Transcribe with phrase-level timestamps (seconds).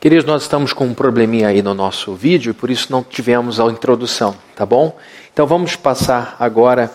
[0.00, 3.58] Queridos, nós estamos com um probleminha aí no nosso vídeo e por isso não tivemos
[3.58, 4.96] a introdução, tá bom?
[5.32, 6.88] Então vamos passar agora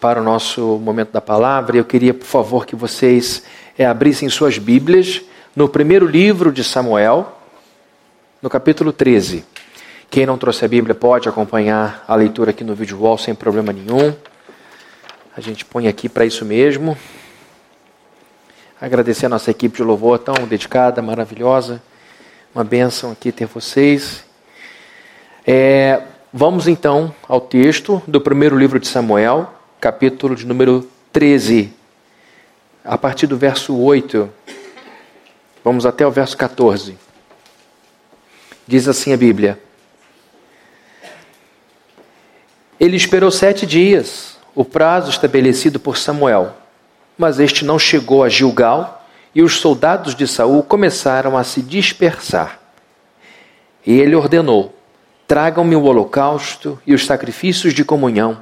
[0.00, 1.76] para o nosso momento da palavra.
[1.76, 3.42] Eu queria, por favor, que vocês
[3.76, 5.20] é, abrissem suas Bíblias
[5.54, 7.30] no primeiro livro de Samuel,
[8.40, 9.44] no capítulo 13.
[10.10, 13.70] Quem não trouxe a Bíblia pode acompanhar a leitura aqui no vídeo wall sem problema
[13.70, 14.16] nenhum.
[15.36, 16.96] A gente põe aqui para isso mesmo.
[18.80, 21.82] Agradecer a nossa equipe de louvor tão dedicada, maravilhosa.
[22.56, 24.24] Uma bênção aqui ter vocês.
[25.46, 26.00] É,
[26.32, 31.70] vamos então ao texto do primeiro livro de Samuel, capítulo de número 13.
[32.82, 34.30] A partir do verso 8,
[35.62, 36.96] vamos até o verso 14.
[38.66, 39.60] Diz assim a Bíblia:
[42.80, 46.56] Ele esperou sete dias, o prazo estabelecido por Samuel,
[47.18, 48.95] mas este não chegou a Gilgal
[49.36, 52.58] e os soldados de Saul começaram a se dispersar.
[53.86, 54.74] E ele ordenou:
[55.28, 58.38] Tragam-me o holocausto e os sacrifícios de comunhão.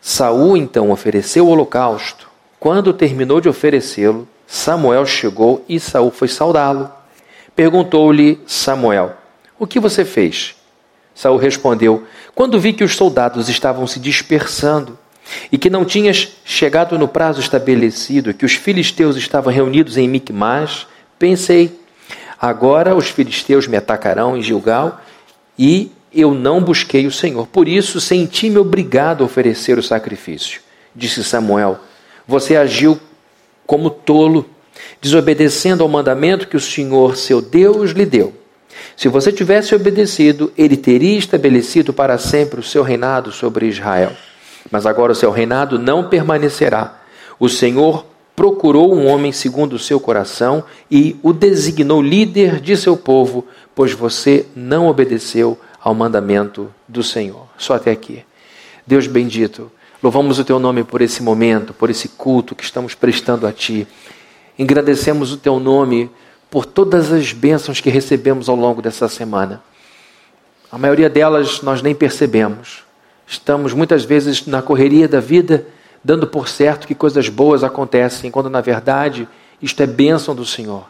[0.00, 2.30] Saul então ofereceu o holocausto.
[2.58, 6.90] Quando terminou de oferecê-lo, Samuel chegou e Saul foi saudá-lo.
[7.54, 9.12] Perguntou-lhe Samuel:
[9.58, 10.56] O que você fez?
[11.14, 12.04] Saul respondeu:
[12.34, 14.98] Quando vi que os soldados estavam se dispersando,
[15.50, 20.86] e que não tinhas chegado no prazo estabelecido, que os filisteus estavam reunidos em Micmas,
[21.18, 21.78] pensei,
[22.40, 25.00] agora os filisteus me atacarão em Gilgal
[25.58, 27.46] e eu não busquei o Senhor.
[27.46, 30.60] Por isso senti-me obrigado a oferecer o sacrifício.
[30.94, 31.78] Disse Samuel:
[32.26, 32.98] Você agiu
[33.66, 34.48] como tolo,
[35.00, 38.32] desobedecendo ao mandamento que o Senhor, seu Deus, lhe deu.
[38.96, 44.12] Se você tivesse obedecido, ele teria estabelecido para sempre o seu reinado sobre Israel.
[44.70, 47.00] Mas agora o seu reinado não permanecerá.
[47.38, 48.04] O Senhor
[48.34, 53.44] procurou um homem segundo o seu coração e o designou líder de seu povo,
[53.74, 57.46] pois você não obedeceu ao mandamento do Senhor.
[57.56, 58.24] Só até aqui.
[58.86, 59.70] Deus bendito,
[60.02, 63.86] louvamos o teu nome por esse momento, por esse culto que estamos prestando a ti.
[64.58, 66.10] Engrandecemos o teu nome
[66.50, 69.62] por todas as bênçãos que recebemos ao longo dessa semana.
[70.70, 72.87] A maioria delas nós nem percebemos.
[73.28, 75.66] Estamos muitas vezes na correria da vida,
[76.02, 79.28] dando por certo que coisas boas acontecem, quando na verdade
[79.60, 80.86] isto é bênção do Senhor.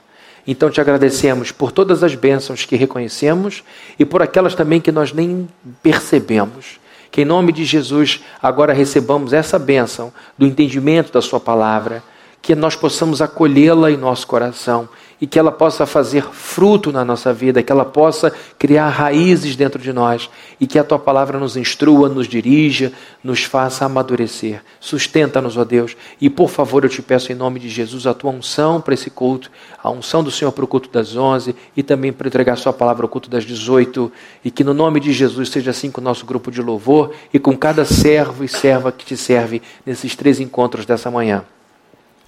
[0.46, 3.64] Então te agradecemos por todas as bênçãos que reconhecemos
[3.98, 5.48] e por aquelas também que nós nem
[5.82, 6.78] percebemos.
[7.10, 12.04] Que em nome de Jesus agora recebamos essa bênção do entendimento da Sua palavra,
[12.40, 14.88] que nós possamos acolhê-la em nosso coração
[15.20, 19.80] e que ela possa fazer fruto na nossa vida, que ela possa criar raízes dentro
[19.80, 20.30] de nós
[20.60, 22.92] e que a tua palavra nos instrua, nos dirija,
[23.22, 24.62] nos faça amadurecer.
[24.78, 28.30] Sustenta-nos, ó Deus, e por favor eu te peço em nome de Jesus a tua
[28.30, 29.50] unção para esse culto,
[29.82, 32.72] a unção do Senhor para o culto das 11 e também para entregar a sua
[32.72, 34.10] palavra ao culto das 18
[34.44, 37.38] e que no nome de Jesus seja assim com o nosso grupo de louvor e
[37.38, 41.44] com cada servo e serva que te serve nesses três encontros dessa manhã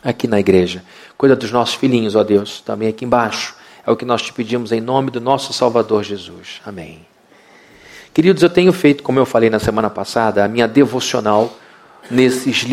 [0.03, 0.83] aqui na igreja.
[1.20, 3.55] Cuida dos nossos filhinhos, ó Deus, também aqui embaixo.
[3.87, 6.62] É o que nós te pedimos em nome do nosso Salvador Jesus.
[6.64, 7.00] Amém.
[8.14, 11.55] Queridos, eu tenho feito, como eu falei na semana passada, a minha devocional
[12.11, 12.64] nesses,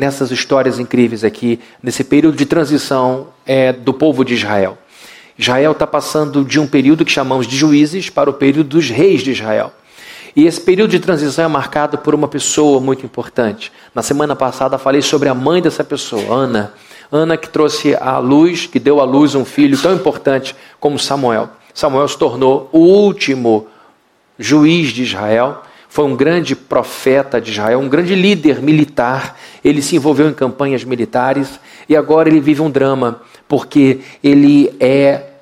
[0.00, 4.76] nessas histórias incríveis aqui, nesse período de transição é, do povo de Israel.
[5.38, 9.22] Israel está passando de um período que chamamos de juízes para o período dos reis
[9.22, 9.72] de Israel.
[10.34, 13.70] E esse período de transição é marcado por uma pessoa muito importante.
[13.94, 16.74] Na semana passada falei sobre a mãe dessa pessoa, Ana.
[17.12, 21.50] Ana que trouxe à luz, que deu à luz um filho tão importante como Samuel.
[21.74, 23.66] Samuel se tornou o último
[24.38, 29.38] juiz de Israel, foi um grande profeta de Israel, um grande líder militar.
[29.62, 35.32] Ele se envolveu em campanhas militares e agora ele vive um drama, porque ele é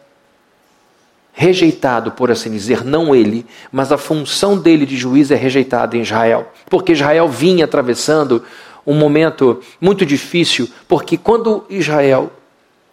[1.33, 6.03] rejeitado, por assim dizer, não ele, mas a função dele de juiz é rejeitada em
[6.03, 8.43] Israel, porque Israel vinha atravessando
[8.87, 12.31] um momento muito difícil, porque quando Israel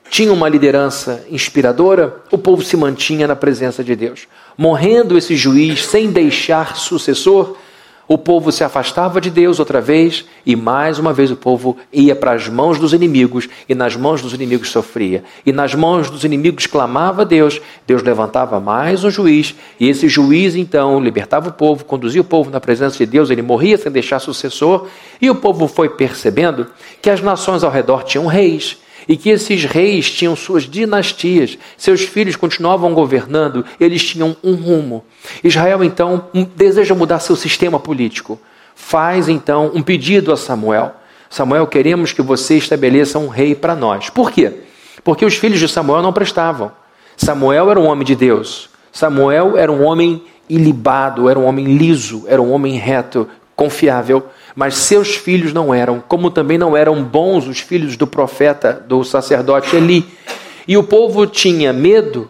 [0.10, 4.28] tinha uma liderança inspiradora, o povo se mantinha na presença de Deus.
[4.57, 7.57] Morrendo esse juiz sem deixar sucessor,
[8.07, 12.15] o povo se afastava de Deus outra vez e mais uma vez o povo ia
[12.15, 15.24] para as mãos dos inimigos e nas mãos dos inimigos sofria.
[15.45, 20.07] E nas mãos dos inimigos clamava a Deus, Deus levantava mais um juiz e esse
[20.07, 23.92] juiz então libertava o povo, conduzia o povo na presença de Deus, ele morria sem
[23.92, 24.88] deixar sucessor
[25.21, 26.68] e o povo foi percebendo
[27.01, 28.77] que as nações ao redor tinham reis
[29.07, 35.04] e que esses reis tinham suas dinastias, seus filhos continuavam governando, eles tinham um rumo.
[35.44, 36.25] Israel então
[36.56, 38.39] deseja mudar seu sistema político.
[38.75, 40.93] Faz então um pedido a Samuel.
[41.29, 44.10] Samuel, queremos que você estabeleça um rei para nós.
[44.10, 44.53] Por quê?
[45.03, 46.72] Porque os filhos de Samuel não prestavam.
[47.15, 48.70] Samuel era um homem de Deus.
[48.91, 54.27] Samuel era um homem ilibado, era um homem liso, era um homem reto, confiável.
[54.57, 59.03] Mas seus filhos não eram, como também não eram bons os filhos do profeta, do
[59.03, 60.03] sacerdote Eli.
[60.67, 62.27] E o povo tinha medo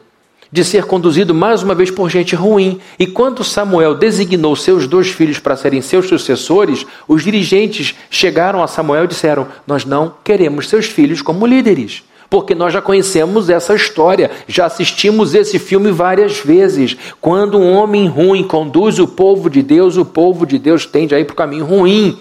[0.51, 2.81] de ser conduzido mais uma vez por gente ruim.
[2.99, 8.67] E quando Samuel designou seus dois filhos para serem seus sucessores, os dirigentes chegaram a
[8.67, 12.03] Samuel e disseram: Nós não queremos seus filhos como líderes.
[12.29, 16.97] Porque nós já conhecemos essa história, já assistimos esse filme várias vezes.
[17.21, 21.19] Quando um homem ruim conduz o povo de Deus, o povo de Deus tende a
[21.19, 22.19] ir para o caminho ruim.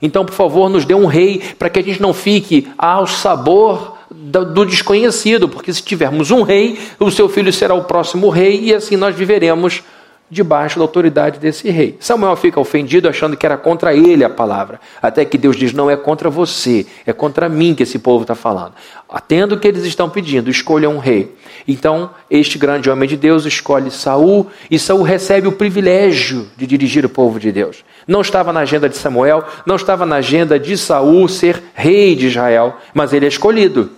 [0.00, 3.96] Então, por favor, nos dê um rei para que a gente não fique ao sabor
[4.10, 8.74] do desconhecido, porque se tivermos um rei, o seu filho será o próximo rei e
[8.74, 9.82] assim nós viveremos
[10.30, 11.96] debaixo da autoridade desse rei.
[12.00, 15.90] Samuel fica ofendido achando que era contra ele a palavra, até que Deus diz: não
[15.90, 18.74] é contra você, é contra mim que esse povo está falando.
[19.08, 21.34] Atendo o que eles estão pedindo, escolha um rei.
[21.66, 27.04] Então, este grande homem de Deus escolhe Saul e Saul recebe o privilégio de dirigir
[27.04, 27.84] o povo de Deus.
[28.06, 32.26] Não estava na agenda de Samuel, não estava na agenda de Saul ser rei de
[32.26, 33.97] Israel, mas ele é escolhido.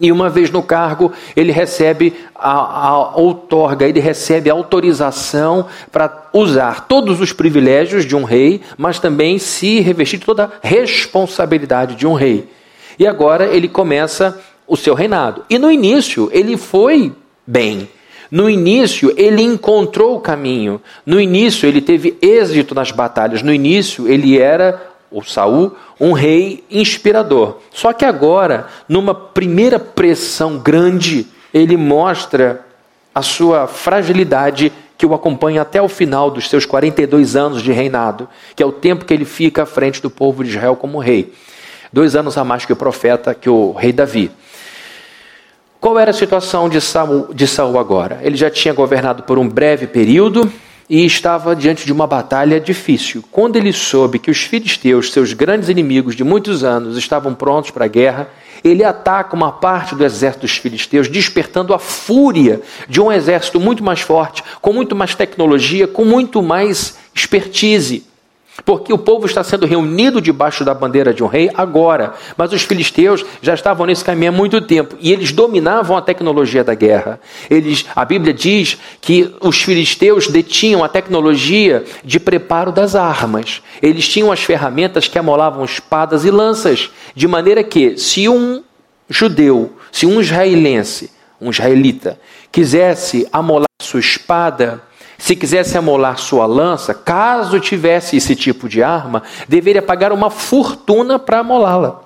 [0.00, 6.86] E uma vez no cargo, ele recebe a, a outorga, ele recebe autorização para usar
[6.88, 12.06] todos os privilégios de um rei, mas também se revestir de toda a responsabilidade de
[12.06, 12.48] um rei.
[12.98, 15.44] E agora ele começa o seu reinado.
[15.48, 17.12] E no início ele foi
[17.46, 17.88] bem.
[18.30, 20.80] No início ele encontrou o caminho.
[21.04, 23.42] No início ele teve êxito nas batalhas.
[23.42, 27.58] No início ele era o Saul, um rei inspirador.
[27.70, 32.64] Só que agora, numa primeira pressão grande, ele mostra
[33.14, 38.28] a sua fragilidade que o acompanha até o final dos seus 42 anos de reinado,
[38.54, 41.32] que é o tempo que ele fica à frente do povo de Israel como rei.
[41.92, 44.30] Dois anos a mais que o profeta, que o rei Davi.
[45.80, 48.20] Qual era a situação de Saul, de Saul agora?
[48.22, 50.50] Ele já tinha governado por um breve período,
[50.92, 53.24] e estava diante de uma batalha difícil.
[53.32, 57.86] Quando ele soube que os filisteus, seus grandes inimigos de muitos anos, estavam prontos para
[57.86, 58.28] a guerra,
[58.62, 63.82] ele ataca uma parte do exército dos filisteus, despertando a fúria de um exército muito
[63.82, 68.04] mais forte, com muito mais tecnologia, com muito mais expertise.
[68.64, 72.62] Porque o povo está sendo reunido debaixo da bandeira de um rei agora, mas os
[72.62, 77.20] filisteus já estavam nesse caminho há muito tempo e eles dominavam a tecnologia da guerra.
[77.50, 83.62] Eles, a Bíblia diz que os filisteus detinham a tecnologia de preparo das armas.
[83.82, 88.62] Eles tinham as ferramentas que amolavam espadas e lanças, de maneira que se um
[89.08, 92.18] judeu, se um israelense, um israelita,
[92.50, 94.80] quisesse amolar sua espada,
[95.22, 101.16] se quisesse amolar sua lança, caso tivesse esse tipo de arma, deveria pagar uma fortuna
[101.16, 102.00] para amolá-la.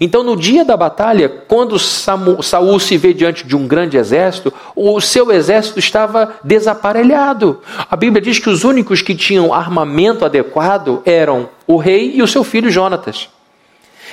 [0.00, 4.98] Então, no dia da batalha, quando Saul se vê diante de um grande exército, o
[4.98, 7.60] seu exército estava desaparelhado.
[7.90, 12.26] A Bíblia diz que os únicos que tinham armamento adequado eram o rei e o
[12.26, 13.28] seu filho Jonatas.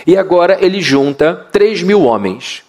[0.05, 2.63] E agora ele junta 3 mil homens.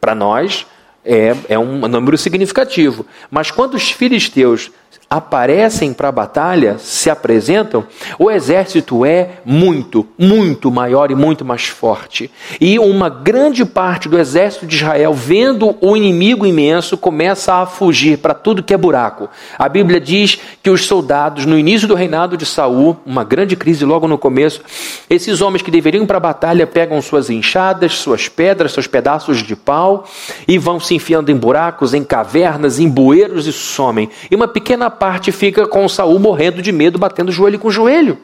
[0.00, 0.64] Para nós,
[1.04, 3.06] é, é um número significativo.
[3.30, 4.70] Mas quando os filisteus
[5.10, 7.84] aparecem para a batalha, se apresentam,
[8.18, 12.30] o exército é muito, muito maior e muito mais forte.
[12.60, 18.18] E uma grande parte do exército de Israel, vendo o inimigo imenso, começa a fugir
[18.18, 19.30] para tudo que é buraco.
[19.58, 23.86] A Bíblia diz que os soldados, no início do reinado de Saul, uma grande crise
[23.86, 24.60] logo no começo,
[25.08, 29.56] esses homens que deveriam para a batalha pegam suas enxadas, suas pedras, seus pedaços de
[29.56, 30.06] pau
[30.46, 34.10] e vão se enfiando em buracos, em cavernas, em bueiros e somem.
[34.30, 38.18] E uma pequena parte fica com Saul morrendo de medo, batendo joelho com joelho.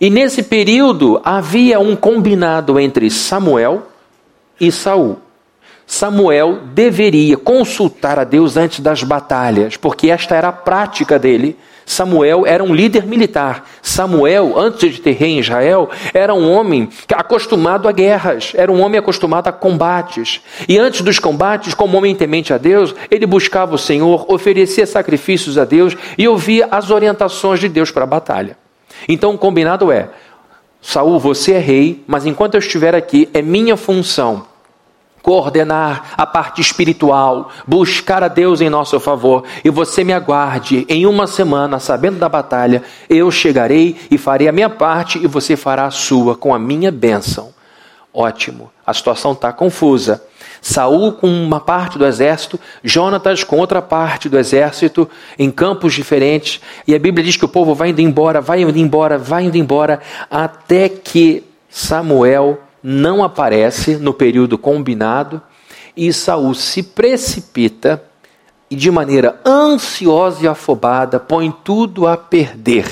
[0.00, 3.86] E nesse período havia um combinado entre Samuel
[4.60, 5.18] e Saul.
[5.86, 11.56] Samuel deveria consultar a Deus antes das batalhas, porque esta era a prática dele
[11.90, 13.68] Samuel era um líder militar.
[13.82, 18.80] Samuel, antes de ter rei em Israel, era um homem acostumado a guerras, era um
[18.80, 20.40] homem acostumado a combates.
[20.68, 25.58] E antes dos combates, como homem temente a Deus, ele buscava o Senhor, oferecia sacrifícios
[25.58, 28.56] a Deus e ouvia as orientações de Deus para a batalha.
[29.08, 30.10] Então o combinado é:
[30.80, 34.46] Saul, você é rei, mas enquanto eu estiver aqui, é minha função
[35.22, 41.06] coordenar a parte espiritual, buscar a Deus em nosso favor, e você me aguarde em
[41.06, 45.86] uma semana, sabendo da batalha, eu chegarei e farei a minha parte e você fará
[45.86, 47.52] a sua com a minha bênção.
[48.12, 48.70] Ótimo.
[48.84, 50.24] A situação está confusa.
[50.60, 55.08] Saul com uma parte do exército, Jonatas com outra parte do exército,
[55.38, 58.78] em campos diferentes, e a Bíblia diz que o povo vai indo embora, vai indo
[58.78, 60.00] embora, vai indo embora,
[60.30, 65.40] até que Samuel não aparece no período combinado
[65.96, 68.02] e Saul se precipita
[68.70, 72.86] e de maneira ansiosa e afobada põe tudo a perder,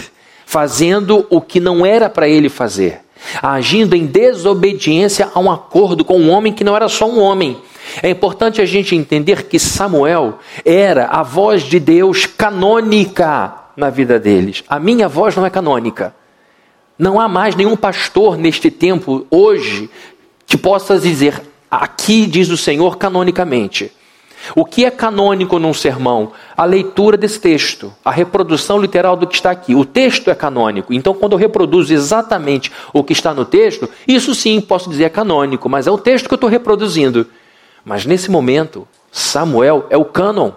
[0.45, 3.00] fazendo o que não era para ele fazer,
[3.40, 7.57] agindo em desobediência a um acordo com um homem que não era só um homem.
[8.02, 14.18] É importante a gente entender que Samuel era a voz de Deus canônica na vida
[14.18, 14.64] deles.
[14.68, 16.14] A minha voz não é canônica.
[16.98, 19.88] Não há mais nenhum pastor neste tempo, hoje,
[20.46, 21.40] que possa dizer,
[21.70, 23.92] aqui diz o Senhor canonicamente.
[24.54, 26.32] O que é canônico num sermão?
[26.56, 29.74] A leitura desse texto, a reprodução literal do que está aqui.
[29.74, 30.92] O texto é canônico.
[30.92, 35.08] Então, quando eu reproduzo exatamente o que está no texto, isso sim posso dizer é
[35.08, 37.26] canônico, mas é o texto que eu estou reproduzindo.
[37.84, 40.52] Mas nesse momento, Samuel é o cânon.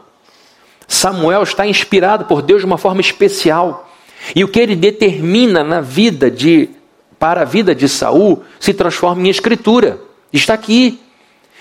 [0.88, 3.91] Samuel está inspirado por Deus de uma forma especial.
[4.36, 6.70] E o que ele determina na vida de
[7.20, 10.02] para a vida de Saul se transforma em escritura.
[10.34, 11.00] Está aqui.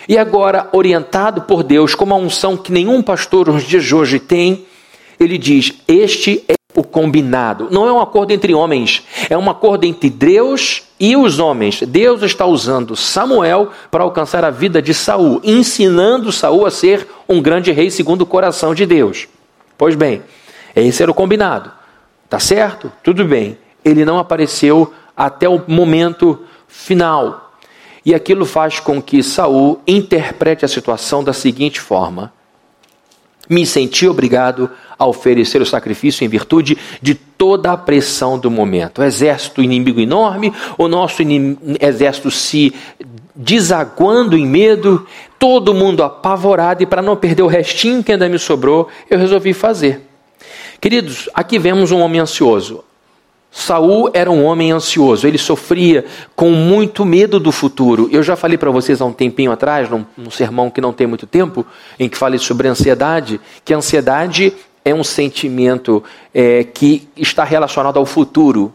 [0.09, 4.19] E agora, orientado por Deus, com uma unção que nenhum pastor nos dias de hoje
[4.19, 4.65] tem,
[5.19, 7.69] ele diz: Este é o combinado.
[7.71, 11.83] Não é um acordo entre homens, é um acordo entre Deus e os homens.
[11.83, 17.43] Deus está usando Samuel para alcançar a vida de Saul, ensinando Saul a ser um
[17.43, 19.29] grande rei segundo o coração de Deus.
[19.77, 20.23] Pois bem,
[20.75, 21.80] esse era o combinado.
[22.31, 22.93] Tá certo?
[23.03, 23.59] Tudo bem.
[23.85, 27.53] Ele não apareceu até o momento final.
[28.07, 32.33] E aquilo faz com que Saul interprete a situação da seguinte forma:
[33.49, 39.01] Me senti obrigado a oferecer o sacrifício em virtude de toda a pressão do momento.
[39.01, 41.23] O exército inimigo enorme, o nosso
[41.81, 42.73] exército se
[43.35, 45.05] desaguando em medo,
[45.37, 49.53] todo mundo apavorado, e para não perder o restinho que ainda me sobrou, eu resolvi
[49.53, 50.10] fazer.
[50.81, 52.83] Queridos, aqui vemos um homem ansioso.
[53.51, 58.09] Saul era um homem ansioso, ele sofria com muito medo do futuro.
[58.11, 61.07] Eu já falei para vocês há um tempinho atrás, num, num, sermão que não tem
[61.07, 61.67] muito tempo,
[61.99, 68.07] em que falei sobre ansiedade, que ansiedade é um sentimento é, que está relacionado ao
[68.07, 68.73] futuro.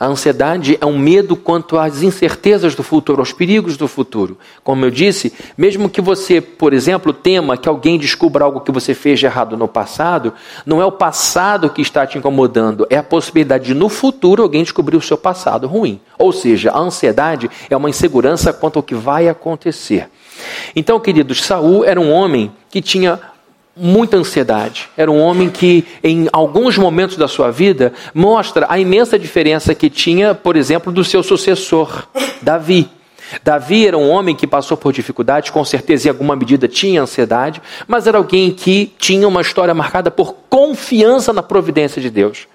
[0.00, 4.38] A ansiedade é um medo quanto às incertezas do futuro, aos perigos do futuro.
[4.62, 8.94] Como eu disse, mesmo que você, por exemplo, tema que alguém descubra algo que você
[8.94, 10.32] fez de errado no passado,
[10.64, 14.62] não é o passado que está te incomodando, é a possibilidade de no futuro alguém
[14.62, 16.00] descobrir o seu passado ruim.
[16.16, 20.08] Ou seja, a ansiedade é uma insegurança quanto ao que vai acontecer.
[20.76, 23.18] Então, queridos, Saul era um homem que tinha
[23.78, 24.88] muita ansiedade.
[24.96, 29.88] Era um homem que, em alguns momentos da sua vida, mostra a imensa diferença que
[29.88, 32.08] tinha, por exemplo, do seu sucessor,
[32.42, 32.88] Davi.
[33.42, 37.60] Davi era um homem que passou por dificuldades, com certeza em alguma medida tinha ansiedade,
[37.86, 42.46] mas era alguém que tinha uma história marcada por confiança na providência de Deus.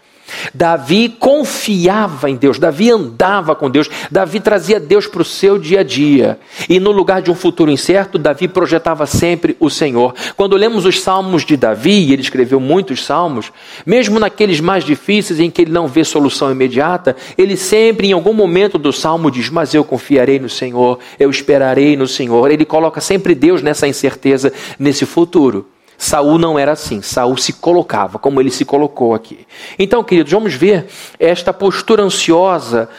[0.54, 5.82] Davi confiava em Deus, Davi andava com Deus, Davi trazia Deus para o seu dia
[5.82, 6.40] a dia.
[6.70, 10.14] E no lugar de um futuro incerto, Davi projetava sempre o Senhor.
[10.36, 13.52] Quando lemos os salmos de Davi, e ele escreveu muitos salmos,
[13.86, 18.34] mesmo naqueles mais difíceis em que ele não vê solução imediata, ele sempre, em algum
[18.34, 22.52] momento do salmo, diz: Mas eu confiarei no Senhor, eu esperarei no Senhor.
[22.52, 25.73] Ele coloca sempre Deus nessa incerteza, nesse futuro.
[26.04, 27.02] Saul não era assim.
[27.02, 29.48] Saul se colocava, como ele se colocou aqui.
[29.80, 32.90] Então, queridos, vamos ver esta postura ansiosa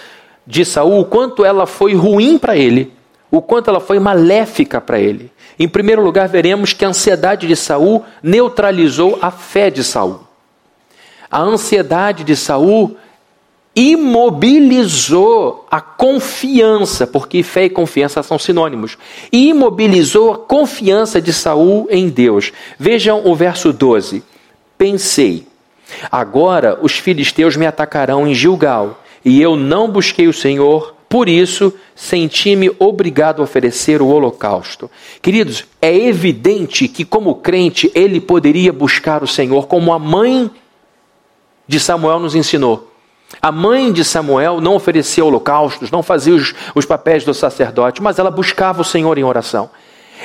[0.47, 2.93] de Saul, o quanto ela foi ruim para ele,
[3.31, 5.31] o quanto ela foi maléfica para ele.
[5.59, 10.21] Em primeiro lugar, veremos que a ansiedade de Saul neutralizou a fé de Saul.
[11.31, 12.97] A ansiedade de Saul
[13.77, 18.97] imobilizou a confiança, porque fé e confiança são sinônimos.
[19.33, 22.53] Imobilizou a confiança de Saul em Deus.
[22.79, 24.23] Vejam o verso 12.
[24.79, 25.47] Pensei:
[26.11, 31.73] Agora os filisteus me atacarão em Gilgal, e eu não busquei o Senhor, por isso
[31.95, 34.91] senti-me obrigado a oferecer o holocausto.
[35.23, 40.51] Queridos, é evidente que como crente ele poderia buscar o Senhor como a mãe
[41.67, 42.94] de Samuel nos ensinou.
[43.41, 48.19] A mãe de Samuel não oferecia holocaustos, não fazia os, os papéis do sacerdote, mas
[48.19, 49.71] ela buscava o Senhor em oração.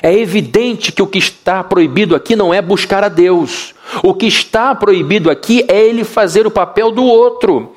[0.01, 3.73] É evidente que o que está proibido aqui não é buscar a Deus.
[4.03, 7.75] O que está proibido aqui é ele fazer o papel do outro.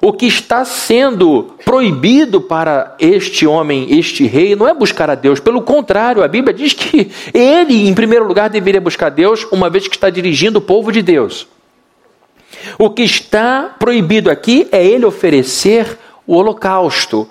[0.00, 5.40] O que está sendo proibido para este homem, este rei, não é buscar a Deus.
[5.40, 9.68] Pelo contrário, a Bíblia diz que ele, em primeiro lugar, deveria buscar a Deus, uma
[9.68, 11.48] vez que está dirigindo o povo de Deus.
[12.78, 17.28] O que está proibido aqui é ele oferecer o holocausto.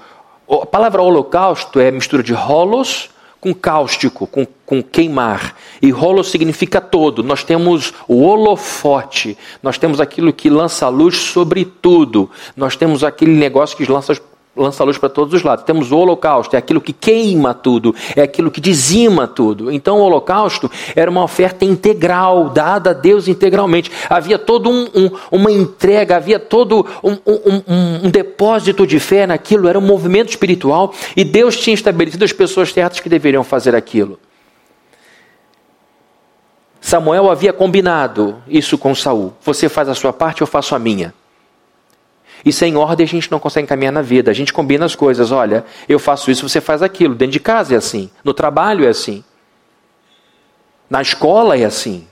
[0.50, 3.10] A palavra holocausto é mistura de rolos
[3.40, 5.56] com cáustico, com, com queimar.
[5.82, 7.24] E rolo significa todo.
[7.24, 12.30] Nós temos o holofote, nós temos aquilo que lança luz sobre tudo.
[12.56, 14.20] Nós temos aquele negócio que lança
[14.58, 15.66] lança luz para todos os lados.
[15.66, 19.72] Temos o holocausto, é aquilo que queima tudo, é aquilo que dizima tudo.
[19.72, 23.92] Então o holocausto era uma oferta integral, dada a Deus integralmente.
[24.10, 27.18] Havia todo um, um, uma entrega, havia todo um,
[28.04, 32.72] um, depósito de fé naquilo, era um movimento espiritual e Deus tinha estabelecido as pessoas
[32.72, 34.20] certas que deveriam fazer aquilo.
[36.80, 39.34] Samuel havia combinado isso com Saul.
[39.44, 41.14] Você faz a sua parte, eu faço a minha.
[42.48, 44.32] E sem ordem a gente não consegue caminhar na vida.
[44.32, 45.34] A gente combina as coisas.
[45.34, 47.14] Olha, eu faço isso, você faz aquilo.
[47.14, 48.10] Dentro de casa é assim.
[48.24, 49.22] No trabalho é assim.
[50.90, 52.08] Na escola é assim.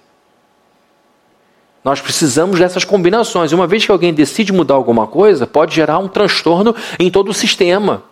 [1.82, 3.54] Nós precisamos dessas combinações.
[3.54, 7.34] Uma vez que alguém decide mudar alguma coisa, pode gerar um transtorno em todo o
[7.34, 8.04] sistema.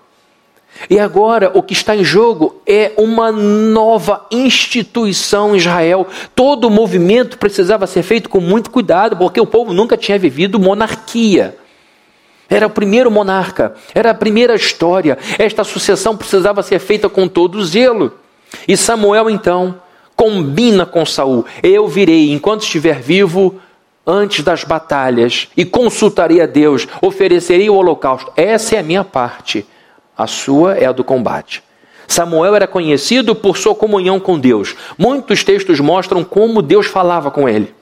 [0.89, 6.07] E agora o que está em jogo é uma nova instituição em Israel.
[6.33, 10.57] Todo o movimento precisava ser feito com muito cuidado, porque o povo nunca tinha vivido
[10.57, 11.57] monarquia.
[12.53, 15.17] Era o primeiro monarca, era a primeira história.
[15.39, 18.13] Esta sucessão precisava ser feita com todo zelo.
[18.67, 19.81] E Samuel então
[20.15, 23.59] combina com Saul: Eu virei enquanto estiver vivo
[24.05, 28.31] antes das batalhas e consultarei a Deus, oferecerei o holocausto.
[28.37, 29.65] Essa é a minha parte.
[30.15, 31.63] A sua é a do combate.
[32.07, 34.75] Samuel era conhecido por sua comunhão com Deus.
[34.95, 37.73] Muitos textos mostram como Deus falava com ele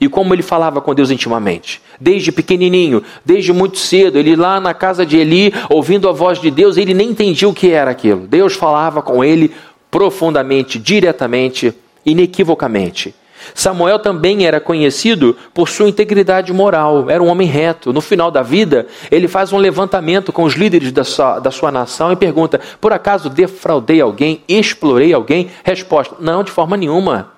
[0.00, 1.80] e como ele falava com Deus intimamente.
[2.00, 6.50] Desde pequenininho, desde muito cedo, ele lá na casa de Eli, ouvindo a voz de
[6.50, 8.26] Deus, ele nem entendia o que era aquilo.
[8.26, 9.52] Deus falava com ele
[9.90, 11.74] profundamente, diretamente,
[12.06, 13.14] inequivocamente.
[13.54, 17.92] Samuel também era conhecido por sua integridade moral, era um homem reto.
[17.92, 21.72] No final da vida, ele faz um levantamento com os líderes da sua, da sua
[21.72, 25.50] nação e pergunta: por acaso defraudei alguém, explorei alguém?
[25.64, 27.32] Resposta: não, de forma nenhuma.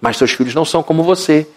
[0.00, 1.48] Mas seus filhos não são como você.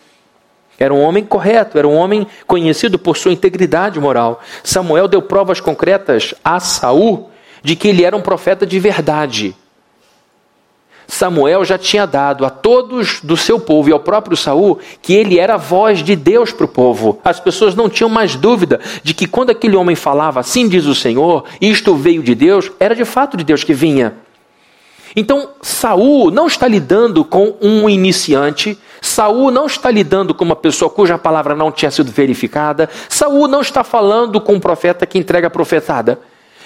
[0.80, 4.42] Era um homem correto, era um homem conhecido por sua integridade moral.
[4.64, 7.30] Samuel deu provas concretas a Saul
[7.62, 9.56] de que ele era um profeta de verdade.
[11.10, 15.40] Samuel já tinha dado a todos do seu povo e ao próprio Saul que ele
[15.40, 17.20] era a voz de Deus para o povo.
[17.26, 20.94] As pessoas não tinham mais dúvida de que quando aquele homem falava, assim diz o
[20.94, 24.14] Senhor, isto veio de Deus, era de fato de Deus que vinha.
[25.16, 30.90] Então, Saul não está lidando com um iniciante, Saul não está lidando com uma pessoa
[30.90, 35.48] cuja palavra não tinha sido verificada, Saul não está falando com um profeta que entrega
[35.48, 36.20] a profetada.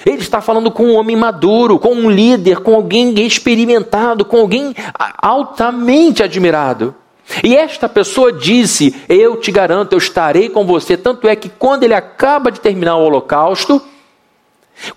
[0.06, 4.76] Ele está falando com um homem maduro, com um líder, com alguém experimentado, com alguém
[5.18, 6.94] altamente admirado.
[7.42, 10.98] E esta pessoa disse: Eu te garanto, eu estarei com você.
[10.98, 13.82] Tanto é que quando ele acaba de terminar o holocausto,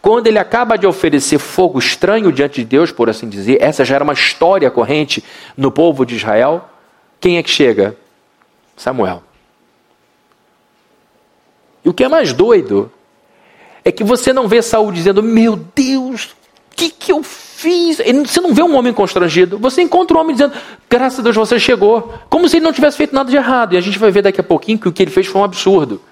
[0.01, 3.95] quando ele acaba de oferecer fogo estranho diante de Deus, por assim dizer, essa já
[3.95, 5.23] era uma história corrente
[5.57, 6.69] no povo de Israel,
[7.21, 7.97] quem é que chega?
[8.77, 9.23] Samuel.
[11.85, 12.91] E o que é mais doido
[13.85, 16.25] é que você não vê Saul dizendo: Meu Deus,
[16.73, 17.99] o que, que eu fiz?
[17.99, 19.57] Você não vê um homem constrangido.
[19.59, 20.53] Você encontra um homem dizendo:
[20.91, 22.13] Graças a Deus você chegou.
[22.29, 23.75] Como se ele não tivesse feito nada de errado.
[23.75, 25.45] E a gente vai ver daqui a pouquinho que o que ele fez foi um
[25.45, 26.03] absurdo.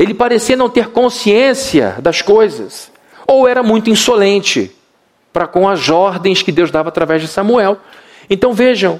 [0.00, 2.90] Ele parecia não ter consciência das coisas.
[3.26, 4.74] Ou era muito insolente
[5.30, 7.76] para com as ordens que Deus dava através de Samuel.
[8.30, 8.98] Então vejam,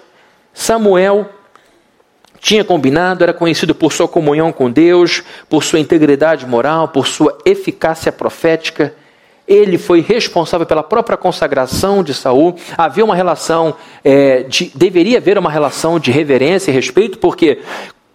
[0.52, 1.26] Samuel
[2.38, 7.38] tinha combinado, era conhecido por sua comunhão com Deus, por sua integridade moral, por sua
[7.46, 8.94] eficácia profética.
[9.48, 12.56] Ele foi responsável pela própria consagração de Saul.
[12.76, 17.60] Havia uma relação, é, de, deveria haver uma relação de reverência e respeito, porque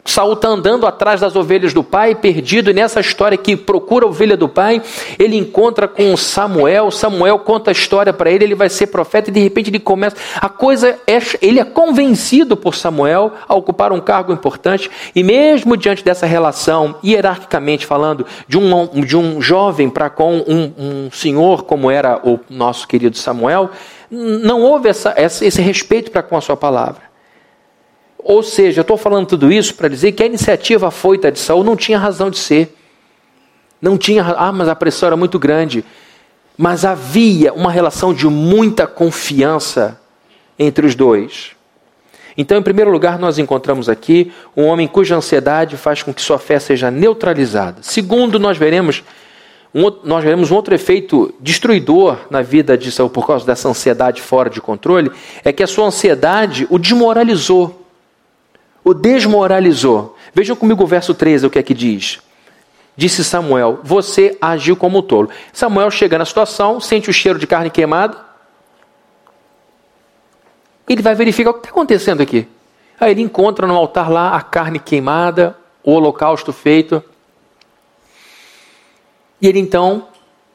[0.07, 4.07] Saul está andando atrás das ovelhas do pai, perdido, e nessa história que procura a
[4.07, 4.79] ovelha do pai,
[5.17, 9.33] ele encontra com Samuel, Samuel conta a história para ele, ele vai ser profeta, e
[9.33, 10.15] de repente ele começa.
[10.39, 11.15] A coisa é.
[11.41, 16.95] Ele é convencido por Samuel a ocupar um cargo importante, e mesmo diante dessa relação,
[17.03, 22.39] hierarquicamente falando, de um, de um jovem para com um, um senhor, como era o
[22.47, 23.71] nosso querido Samuel,
[24.11, 27.04] não houve essa, esse respeito para com a sua palavra.
[28.27, 31.75] Ou seja, estou falando tudo isso para dizer que a iniciativa foita de Saul não
[31.75, 32.75] tinha razão de ser.
[33.79, 35.85] Não tinha, ah, mas a pressão era muito grande.
[36.57, 40.01] Mas havia uma relação de muita confiança
[40.57, 41.51] entre os dois.
[42.35, 46.39] Então, em primeiro lugar, nós encontramos aqui um homem cuja ansiedade faz com que sua
[46.39, 47.83] fé seja neutralizada.
[47.83, 49.03] Segundo, nós veremos
[49.71, 54.19] um, nós veremos um outro efeito destruidor na vida de Saul por causa dessa ansiedade
[54.19, 55.11] fora de controle,
[55.43, 57.84] é que a sua ansiedade o desmoralizou
[58.85, 60.15] o desmoralizou.
[60.31, 62.19] Vejam comigo o verso 13, o que é que diz.
[62.95, 65.29] Disse Samuel: Você agiu como tolo.
[65.51, 68.23] Samuel chega na situação, sente o cheiro de carne queimada.
[70.87, 72.47] Ele vai verificar o que está acontecendo aqui.
[72.99, 77.03] Aí ele encontra no altar lá a carne queimada, o holocausto feito.
[79.41, 80.07] E ele então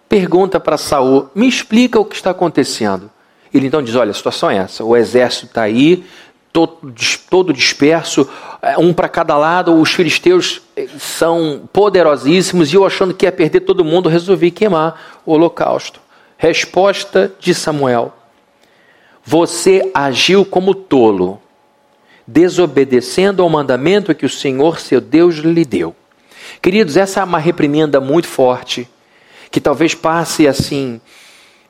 [0.09, 3.11] pergunta para Saul: "Me explica o que está acontecendo?"
[3.53, 4.85] Ele então diz: "Olha, a situação é essa.
[4.85, 6.05] O exército está aí,
[6.53, 8.29] todo, disperso,
[8.61, 9.75] é, um para cada lado.
[9.75, 15.21] Os filisteus eh, são poderosíssimos e eu achando que ia perder todo mundo, resolvi queimar
[15.25, 16.01] o holocausto."
[16.37, 18.15] Resposta de Samuel:
[19.25, 21.41] Você agiu como tolo,
[22.27, 25.95] desobedecendo ao mandamento que o Senhor seu Deus lhe deu.
[26.63, 28.89] Queridos, essa é uma reprimenda muito forte,
[29.51, 31.01] que talvez passe assim,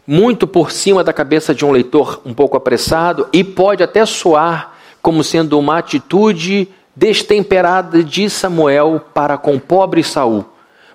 [0.07, 4.70] muito por cima da cabeça de um leitor um pouco apressado e pode até soar
[5.03, 10.45] como sendo uma atitude destemperada de Samuel para com o pobre Saul.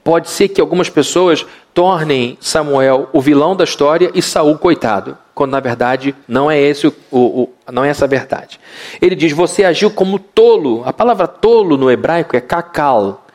[0.04, 5.52] Pode ser que algumas pessoas tornem Samuel o vilão da história e Saul coitado, quando
[5.52, 8.60] na verdade não é esse o, o, não é essa a verdade.
[9.02, 10.84] Ele diz: "Você agiu como tolo".
[10.86, 13.26] A palavra tolo no hebraico é kakal.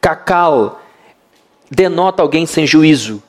[0.00, 0.80] Cacau
[1.70, 3.22] denota alguém sem juízo.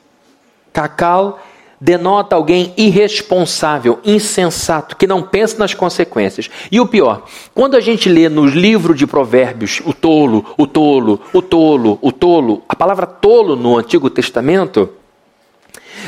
[0.72, 1.38] Cacau
[1.82, 6.48] denota alguém irresponsável, insensato, que não pensa nas consequências.
[6.70, 11.20] E o pior, quando a gente lê no livro de Provérbios o tolo, o tolo,
[11.32, 14.90] o tolo, o tolo, a palavra tolo no Antigo Testamento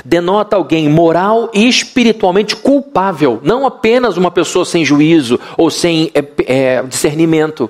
[0.04, 6.24] denota alguém moral e espiritualmente culpável, não apenas uma pessoa sem juízo ou sem é,
[6.46, 7.68] é, discernimento.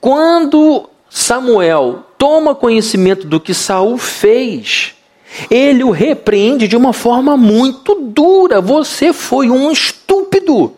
[0.00, 4.95] Quando Samuel toma conhecimento do que Saul fez,
[5.50, 8.60] ele o repreende de uma forma muito dura.
[8.60, 10.72] Você foi um estúpido.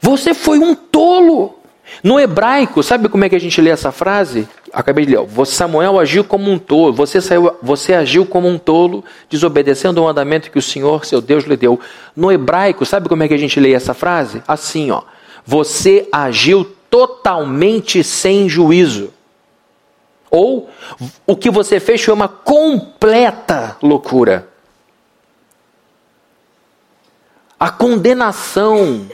[0.00, 1.58] Você foi um tolo.
[2.02, 4.48] No hebraico, sabe como é que a gente lê essa frase?
[4.72, 5.46] Acabei de ler.
[5.46, 6.92] Samuel agiu como um tolo.
[6.94, 11.44] Você, saiu, você agiu como um tolo, desobedecendo o mandamento que o Senhor, seu Deus,
[11.44, 11.78] lhe deu.
[12.16, 14.42] No hebraico, sabe como é que a gente lê essa frase?
[14.48, 15.02] Assim, ó.
[15.44, 19.12] Você agiu totalmente sem juízo.
[20.34, 20.70] Ou
[21.26, 24.48] o que você fez foi uma completa loucura.
[27.60, 29.06] A condenação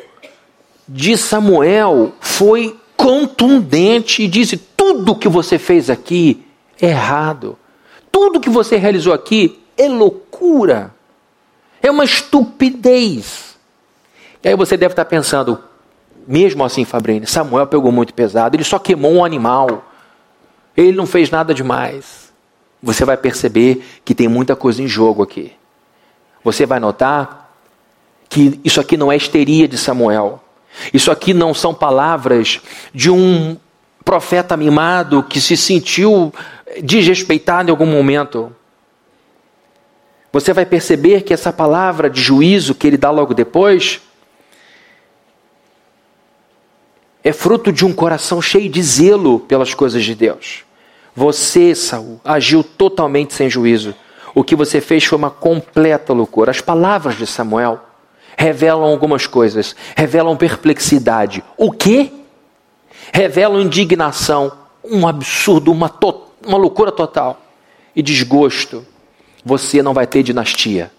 [0.87, 6.47] de Samuel foi contundente e disse: tudo que você fez aqui
[6.81, 7.59] é errado.
[8.13, 10.95] Tudo que você realizou aqui é loucura.
[11.83, 13.59] É uma estupidez.
[14.45, 15.59] E aí você deve estar pensando:
[16.29, 18.55] mesmo assim, Fabrini, Samuel pegou muito pesado.
[18.55, 19.88] Ele só queimou um animal.
[20.79, 22.33] Ele não fez nada demais.
[22.81, 25.53] Você vai perceber que tem muita coisa em jogo aqui.
[26.45, 27.53] Você vai notar
[28.29, 30.41] que isso aqui não é histeria de Samuel.
[30.95, 32.61] Isso aqui não são palavras
[32.95, 33.57] de um
[34.05, 36.33] profeta mimado que se sentiu
[36.81, 38.55] desrespeitado em algum momento.
[40.33, 44.01] Você vai perceber que essa palavra de juízo que ele dá logo depois
[47.25, 50.68] é fruto de um coração cheio de zelo pelas coisas de Deus.
[51.19, 53.93] Você, Saul, agiu totalmente sem juízo.
[54.35, 56.53] O que você fez foi uma completa loucura.
[56.53, 57.81] As palavras de Samuel
[58.37, 61.43] revelam algumas coisas, revelam perplexidade.
[61.57, 62.13] O quê?
[63.13, 64.53] Revelam indignação,
[64.85, 65.93] um absurdo, uma,
[66.47, 67.43] uma loucura total
[67.97, 68.87] e desgosto.
[69.45, 70.93] Você não vai ter dinastia.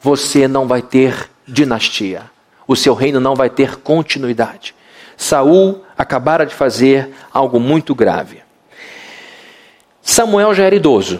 [0.00, 2.30] Você não vai ter dinastia
[2.66, 4.74] o seu reino não vai ter continuidade.
[5.16, 8.42] Saul acabara de fazer algo muito grave.
[10.04, 11.18] Samuel já era idoso,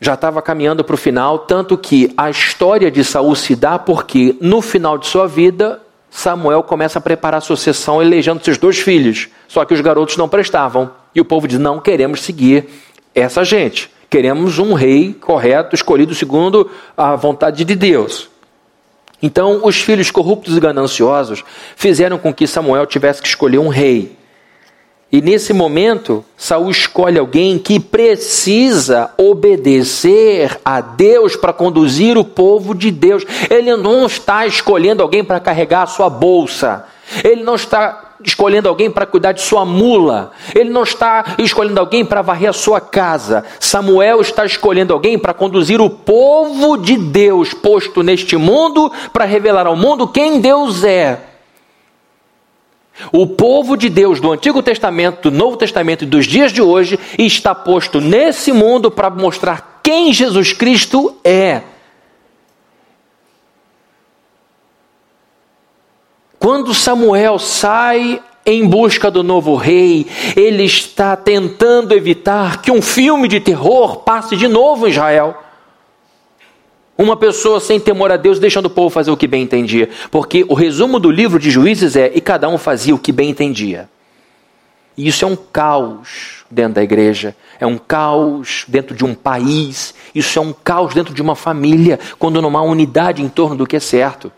[0.00, 4.34] já estava caminhando para o final, tanto que a história de Saul se dá porque
[4.40, 5.80] no final de sua vida
[6.12, 9.28] Samuel começa a preparar a sucessão elegendo seus dois filhos.
[9.48, 10.90] Só que os garotos não prestavam.
[11.14, 12.68] E o povo diz: não queremos seguir
[13.14, 13.90] essa gente.
[14.10, 18.28] Queremos um rei correto, escolhido segundo a vontade de Deus.
[19.22, 21.42] Então, os filhos corruptos e gananciosos
[21.76, 24.14] fizeram com que Samuel tivesse que escolher um rei.
[25.12, 32.74] E nesse momento, Saul escolhe alguém que precisa obedecer a Deus para conduzir o povo
[32.74, 33.22] de Deus.
[33.50, 36.86] Ele não está escolhendo alguém para carregar a sua bolsa.
[37.22, 40.32] Ele não está escolhendo alguém para cuidar de sua mula.
[40.54, 43.44] Ele não está escolhendo alguém para varrer a sua casa.
[43.60, 49.66] Samuel está escolhendo alguém para conduzir o povo de Deus posto neste mundo para revelar
[49.66, 51.31] ao mundo quem Deus é.
[53.10, 56.98] O povo de Deus do Antigo Testamento, do Novo Testamento e dos dias de hoje
[57.18, 61.62] está posto nesse mundo para mostrar quem Jesus Cristo é.
[66.38, 73.28] Quando Samuel sai em busca do novo rei, ele está tentando evitar que um filme
[73.28, 75.36] de terror passe de novo em Israel.
[77.02, 79.90] Uma pessoa sem temor a Deus deixando o povo fazer o que bem entendia.
[80.08, 83.28] Porque o resumo do livro de juízes é: e cada um fazia o que bem
[83.28, 83.90] entendia.
[84.96, 89.92] E isso é um caos dentro da igreja, é um caos dentro de um país,
[90.14, 93.66] isso é um caos dentro de uma família, quando não há unidade em torno do
[93.66, 94.30] que é certo.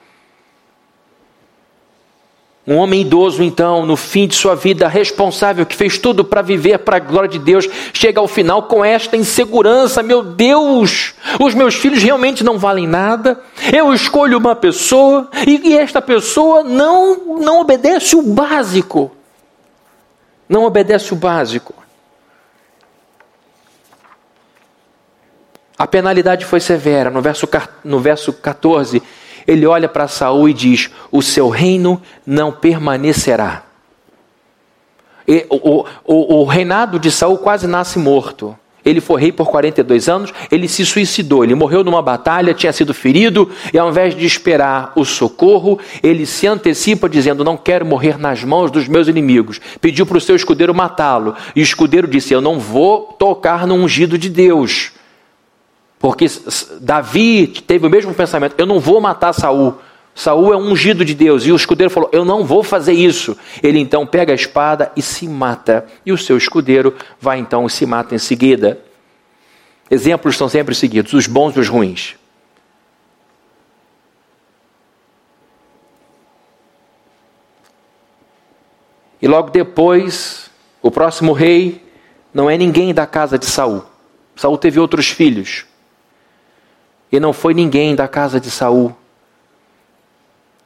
[2.67, 6.79] Um homem idoso, então, no fim de sua vida, responsável, que fez tudo para viver
[6.79, 11.75] para a glória de Deus, chega ao final com esta insegurança: meu Deus, os meus
[11.75, 13.39] filhos realmente não valem nada.
[13.71, 19.13] Eu escolho uma pessoa e, esta pessoa não, não obedece o básico.
[20.49, 21.75] Não obedece o básico.
[25.77, 27.11] A penalidade foi severa.
[27.11, 27.47] No verso,
[27.85, 29.03] no verso 14,
[29.47, 33.63] ele olha para Saul e diz: O seu reino não permanecerá.
[35.27, 38.57] E, o, o, o reinado de Saul quase nasce morto.
[38.85, 42.93] Ele foi rei por 42 anos, ele se suicidou, ele morreu numa batalha, tinha sido
[42.93, 48.19] ferido, e ao invés de esperar o socorro, ele se antecipa dizendo: Não quero morrer
[48.19, 49.59] nas mãos dos meus inimigos.
[49.81, 53.75] Pediu para o seu escudeiro matá-lo, e o escudeiro disse: Eu não vou tocar no
[53.75, 54.93] ungido de Deus.
[56.05, 56.27] Porque
[56.83, 59.79] Davi teve o mesmo pensamento: eu não vou matar Saul.
[60.15, 61.47] Saul é um ungido de Deus.
[61.47, 63.35] E o escudeiro falou: Eu não vou fazer isso.
[63.63, 65.87] Ele então pega a espada e se mata.
[66.05, 68.79] E o seu escudeiro vai então e se mata em seguida.
[69.91, 72.17] Exemplos são sempre seguidos: os bons e os ruins.
[79.23, 80.51] E logo depois,
[80.83, 81.83] o próximo rei
[82.35, 83.83] não é ninguém da casa de Saul.
[84.37, 85.65] Saul teve outros filhos.
[87.15, 88.93] E não foi ninguém da casa de Saul.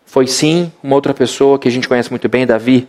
[0.07, 2.89] Foi sim uma outra pessoa que a gente conhece muito bem, Davi.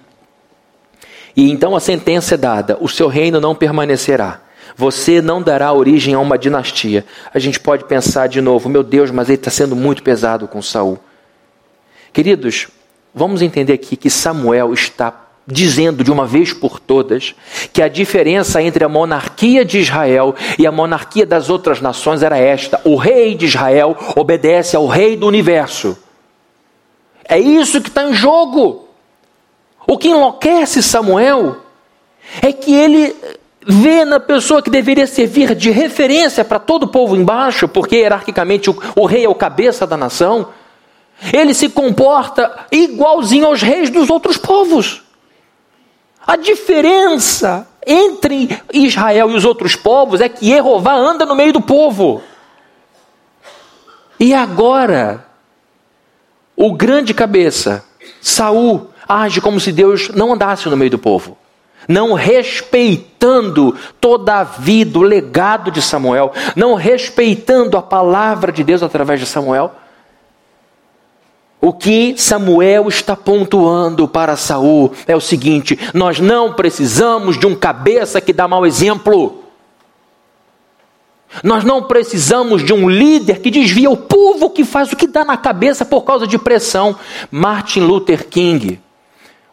[1.35, 4.39] E então a sentença é dada: o seu reino não permanecerá.
[4.77, 7.05] Você não dará origem a uma dinastia.
[7.33, 10.61] A gente pode pensar de novo, meu Deus, mas ele está sendo muito pesado com
[10.61, 10.97] Saul.
[12.13, 12.69] Queridos,
[13.13, 15.11] vamos entender aqui que Samuel está
[15.51, 17.33] dizendo de uma vez por todas
[17.73, 22.37] que a diferença entre a monarquia de Israel e a monarquia das outras nações era
[22.37, 25.97] esta: o rei de Israel obedece ao rei do universo.
[27.27, 28.87] É isso que está em jogo.
[29.87, 31.57] O que enlouquece Samuel
[32.41, 33.15] é que ele
[33.65, 38.69] vê na pessoa que deveria servir de referência para todo o povo embaixo, porque hierarquicamente
[38.69, 40.49] o, o rei é o cabeça da nação.
[41.33, 45.03] Ele se comporta igualzinho aos reis dos outros povos.
[46.29, 51.59] A diferença entre Israel e os outros povos é que Jeová anda no meio do
[51.59, 52.21] povo.
[54.19, 55.25] E agora,
[56.55, 57.83] o grande cabeça,
[58.21, 61.35] Saul, age como se Deus não andasse no meio do povo.
[61.87, 68.83] Não respeitando toda a vida, o legado de Samuel, não respeitando a palavra de Deus
[68.83, 69.73] através de Samuel.
[71.61, 77.55] O que Samuel está pontuando para Saul é o seguinte: nós não precisamos de um
[77.55, 79.43] cabeça que dá mau exemplo.
[81.43, 85.23] Nós não precisamos de um líder que desvia o povo que faz o que dá
[85.23, 86.95] na cabeça por causa de pressão.
[87.29, 88.79] Martin Luther King,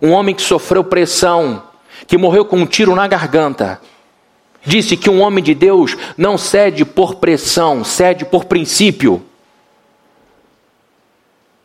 [0.01, 1.63] um homem que sofreu pressão,
[2.07, 3.81] que morreu com um tiro na garganta,
[4.65, 9.23] disse que um homem de Deus não cede por pressão, cede por princípio.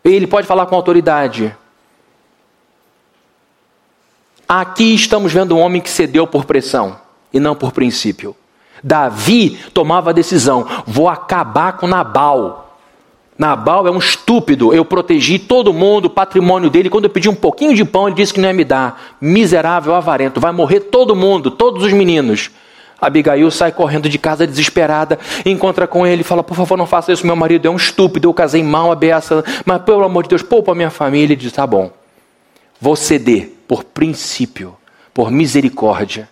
[0.03, 1.55] Ele pode falar com autoridade.
[4.47, 6.97] Aqui estamos vendo um homem que cedeu por pressão
[7.31, 8.35] e não por princípio.
[8.83, 12.77] Davi tomava a decisão: vou acabar com Nabal.
[13.37, 14.73] Nabal é um estúpido.
[14.73, 16.89] Eu protegi todo mundo, o patrimônio dele.
[16.89, 19.15] Quando eu pedi um pouquinho de pão, ele disse que não ia me dar.
[19.19, 20.39] Miserável, avarento.
[20.39, 22.51] Vai morrer todo mundo, todos os meninos.
[23.01, 27.11] Abigail sai correndo de casa desesperada, encontra com ele e fala: Por favor, não faça
[27.11, 30.29] isso, meu marido é um estúpido, eu casei mal a beça, mas pelo amor de
[30.29, 31.33] Deus, poupa a minha família.
[31.33, 31.91] Ele diz: Tá bom,
[32.79, 34.77] vou ceder por princípio,
[35.11, 36.29] por misericórdia.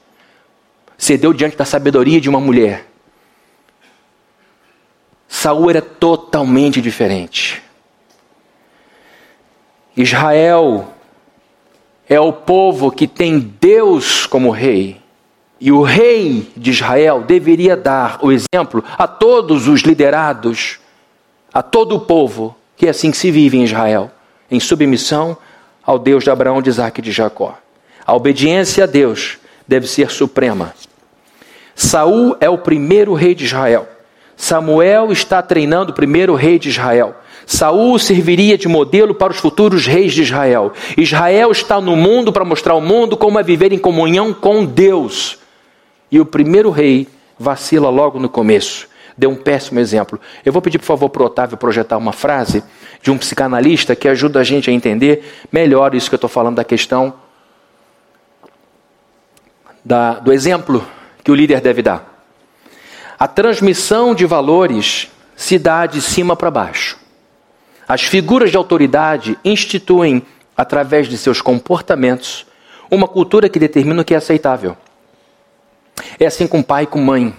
[0.95, 2.85] Cedeu diante da sabedoria de uma mulher.
[5.27, 7.63] Saul era totalmente diferente.
[9.95, 10.93] Israel
[12.07, 14.98] é o povo que tem Deus como rei.
[15.59, 20.79] E o rei de Israel deveria dar o exemplo a todos os liderados,
[21.53, 24.09] a todo o povo, que é assim que se vive em Israel,
[24.49, 25.37] em submissão
[25.83, 27.57] ao Deus de Abraão, de Isaac e de Jacó.
[28.05, 30.73] A obediência a Deus deve ser suprema.
[31.75, 33.87] Saul é o primeiro rei de Israel.
[34.37, 37.15] Samuel está treinando o primeiro rei de Israel.
[37.45, 40.71] Saul serviria de modelo para os futuros reis de Israel.
[40.95, 45.38] Israel está no mundo para mostrar ao mundo como é viver em comunhão com Deus.
[46.11, 48.87] E o primeiro rei vacila logo no começo.
[49.17, 50.19] Deu um péssimo exemplo.
[50.45, 52.63] Eu vou pedir, por favor, para o Otávio projetar uma frase
[53.01, 56.55] de um psicanalista que ajuda a gente a entender melhor isso que eu estou falando
[56.55, 57.13] da questão
[59.83, 60.85] da, do exemplo
[61.23, 62.25] que o líder deve dar.
[63.17, 66.97] A transmissão de valores se dá de cima para baixo.
[67.87, 70.21] As figuras de autoridade instituem,
[70.55, 72.45] através de seus comportamentos,
[72.89, 74.77] uma cultura que determina o que é aceitável.
[76.19, 77.35] É assim com pai e com mãe.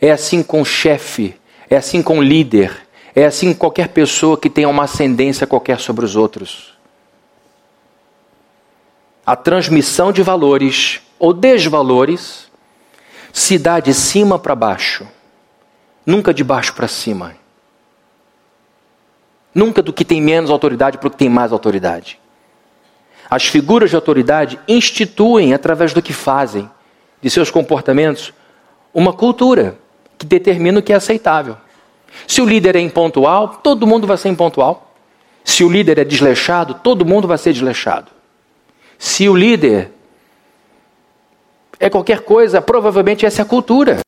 [0.00, 1.34] É assim com chefe.
[1.68, 2.86] É assim com líder.
[3.14, 6.74] É assim com qualquer pessoa que tenha uma ascendência qualquer sobre os outros.
[9.26, 12.48] A transmissão de valores ou desvalores
[13.32, 15.06] se dá de cima para baixo,
[16.06, 17.36] nunca de baixo para cima.
[19.54, 22.18] Nunca do que tem menos autoridade para o que tem mais autoridade.
[23.28, 26.70] As figuras de autoridade instituem, através do que fazem,
[27.20, 28.32] de seus comportamentos,
[28.92, 29.78] uma cultura
[30.16, 31.56] que determina o que é aceitável.
[32.26, 34.94] Se o líder é impontual, todo mundo vai ser impontual.
[35.44, 38.10] Se o líder é desleixado, todo mundo vai ser desleixado.
[38.98, 39.92] Se o líder
[41.78, 44.00] é qualquer coisa, provavelmente essa é a cultura.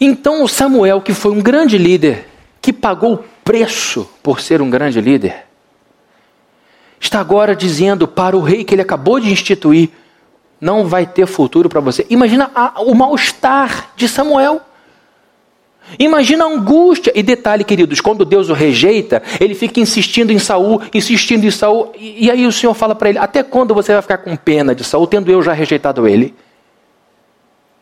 [0.00, 2.26] Então, o Samuel, que foi um grande líder,
[2.60, 5.46] que pagou o preço por ser um grande líder,
[7.00, 9.90] está agora dizendo para o rei que ele acabou de instituir:
[10.62, 12.06] não vai ter futuro para você.
[12.08, 14.60] Imagina a, o mal-estar de Samuel.
[15.98, 17.12] Imagina a angústia.
[17.16, 21.92] E detalhe, queridos, quando Deus o rejeita, ele fica insistindo em Saul, insistindo em Saul.
[21.98, 24.72] E, e aí o Senhor fala para ele: Até quando você vai ficar com pena
[24.72, 26.32] de Saul, tendo eu já rejeitado ele?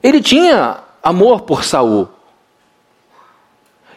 [0.02, 2.08] Ele tinha amor por Saul.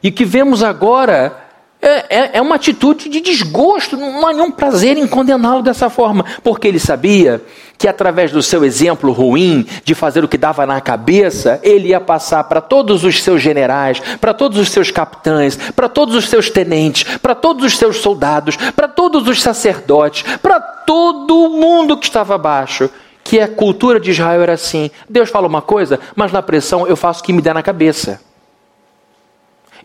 [0.03, 1.41] E que vemos agora
[1.83, 6.23] é, é, é, uma atitude de desgosto, não há nenhum prazer em condená-lo dessa forma,
[6.41, 7.41] porque ele sabia
[7.83, 11.99] que através do seu exemplo ruim, de fazer o que dava na cabeça, ele ia
[11.99, 16.49] passar para todos os seus generais, para todos os seus capitães, para todos os seus
[16.49, 22.35] tenentes, para todos os seus soldados, para todos os sacerdotes, para todo mundo que estava
[22.35, 22.89] abaixo.
[23.21, 26.95] Que a cultura de Israel era assim: Deus fala uma coisa, mas na pressão eu
[26.95, 28.21] faço o que me der na cabeça.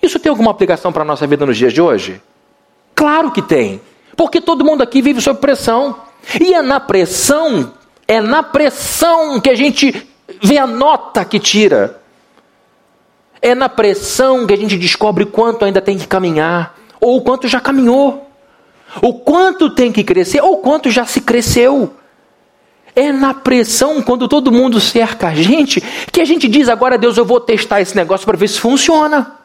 [0.01, 2.23] Isso tem alguma aplicação para a nossa vida nos dias de hoje?
[2.95, 3.81] Claro que tem.
[4.17, 5.97] Porque todo mundo aqui vive sob pressão.
[6.41, 7.73] E é na pressão,
[8.09, 10.09] é na pressão que a gente
[10.43, 12.01] vê a nota que tira.
[13.43, 17.61] É na pressão que a gente descobre quanto ainda tem que caminhar, ou quanto já
[17.61, 18.29] caminhou,
[19.03, 21.95] o quanto tem que crescer, ou quanto já se cresceu.
[22.97, 25.81] É na pressão, quando todo mundo cerca a gente,
[26.11, 29.37] que a gente diz: agora, Deus, eu vou testar esse negócio para ver se funciona.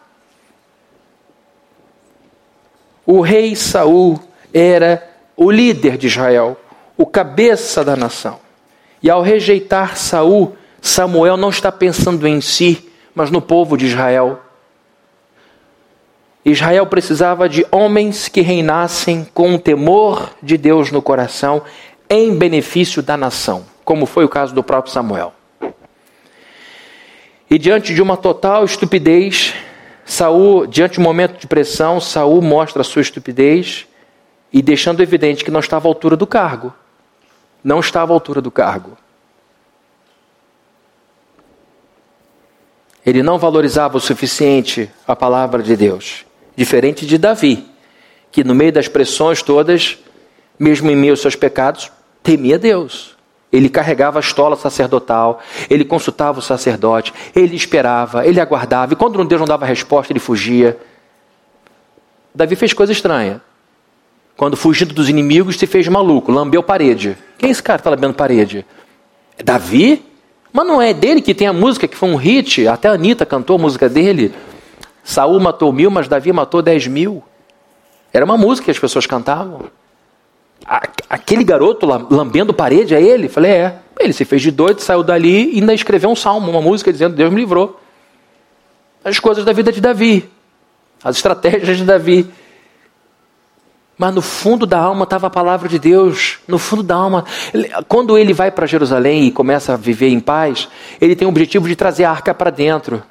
[3.06, 4.20] O rei Saul
[4.52, 6.58] era o líder de Israel,
[6.98, 8.40] o cabeça da nação.
[9.04, 14.40] E ao rejeitar Saul, Samuel não está pensando em si, mas no povo de Israel.
[16.46, 21.62] Israel precisava de homens que reinassem com o temor de Deus no coração,
[22.10, 25.34] em benefício da nação, como foi o caso do próprio Samuel.
[27.50, 29.54] E diante de uma total estupidez,
[30.06, 33.86] Saul, diante de um momento de pressão, Saul mostra a sua estupidez
[34.52, 36.74] e deixando evidente que não estava à altura do cargo.
[37.64, 38.98] Não estava à altura do cargo.
[43.06, 46.26] Ele não valorizava o suficiente a palavra de Deus.
[46.56, 47.68] Diferente de Davi,
[48.32, 49.98] que no meio das pressões todas,
[50.58, 51.92] mesmo em meio aos seus pecados,
[52.22, 53.18] temia Deus.
[53.52, 55.40] Ele carregava a estola sacerdotal,
[55.70, 60.20] ele consultava o sacerdote, ele esperava, ele aguardava, e quando Deus não dava resposta, ele
[60.20, 60.80] fugia.
[62.34, 63.42] Davi fez coisa estranha.
[64.36, 67.18] Quando fugindo dos inimigos, se fez maluco, lambeu parede.
[67.38, 68.66] Quem é esse cara que está lambendo parede?
[69.38, 70.04] É Davi?
[70.52, 73.26] Mas não é dele que tem a música que foi um hit, até a Anitta
[73.26, 74.34] cantou a música dele.
[75.04, 77.24] Saul matou mil, mas Davi matou dez mil.
[78.12, 79.70] Era uma música que as pessoas cantavam
[81.10, 83.28] aquele garoto lambendo parede, é ele?
[83.28, 83.80] Falei, é.
[84.00, 87.16] Ele se fez de doido, saiu dali e ainda escreveu um salmo, uma música dizendo:
[87.16, 87.80] Deus me livrou.
[89.04, 90.30] As coisas da vida de Davi,
[91.04, 92.28] as estratégias de Davi.
[93.98, 96.40] Mas no fundo da alma estava a palavra de Deus.
[96.48, 97.26] No fundo da alma.
[97.88, 100.68] Quando ele vai para Jerusalém e começa a viver em paz,
[101.00, 103.04] ele tem o objetivo de trazer a arca para dentro,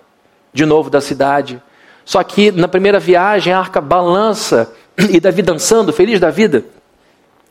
[0.52, 1.62] de novo da cidade.
[2.04, 6.64] Só que na primeira viagem a arca balança e Davi dançando, feliz da vida.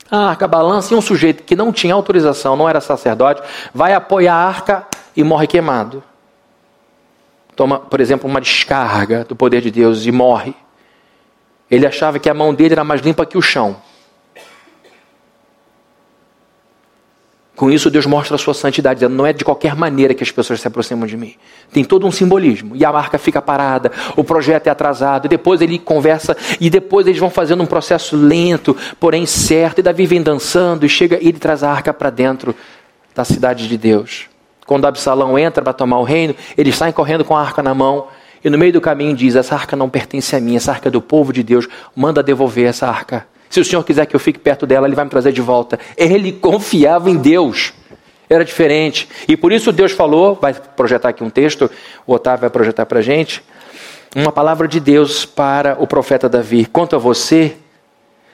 [0.09, 3.41] A arca balança e um sujeito que não tinha autorização, não era sacerdote,
[3.73, 6.03] vai apoiar a arca e morre queimado.
[7.55, 10.53] Toma, por exemplo, uma descarga do poder de Deus e morre.
[11.71, 13.77] Ele achava que a mão dele era mais limpa que o chão.
[17.55, 20.31] Com isso, Deus mostra a sua santidade, dizendo, não é de qualquer maneira que as
[20.31, 21.35] pessoas se aproximam de mim.
[21.71, 22.75] Tem todo um simbolismo.
[22.75, 27.19] E a marca fica parada, o projeto é atrasado, depois ele conversa, e depois eles
[27.19, 29.79] vão fazendo um processo lento, porém certo.
[29.79, 32.55] E Davi vem dançando, e chega e ele traz a arca para dentro
[33.13, 34.27] da cidade de Deus.
[34.65, 38.07] Quando Absalão entra para tomar o reino, eles saem correndo com a arca na mão
[38.43, 40.91] e no meio do caminho diz: Essa arca não pertence a mim, essa arca é
[40.91, 43.25] do povo de Deus, manda devolver essa arca.
[43.49, 45.77] Se o Senhor quiser que eu fique perto dela, Ele vai me trazer de volta.
[45.97, 47.73] Ele confiava em Deus.
[48.29, 49.09] Era diferente.
[49.27, 51.69] E por isso Deus falou, vai projetar aqui um texto,
[52.07, 53.43] o Otávio vai projetar para a gente,
[54.15, 56.65] uma palavra de Deus para o profeta Davi.
[56.65, 57.57] Quanto a você,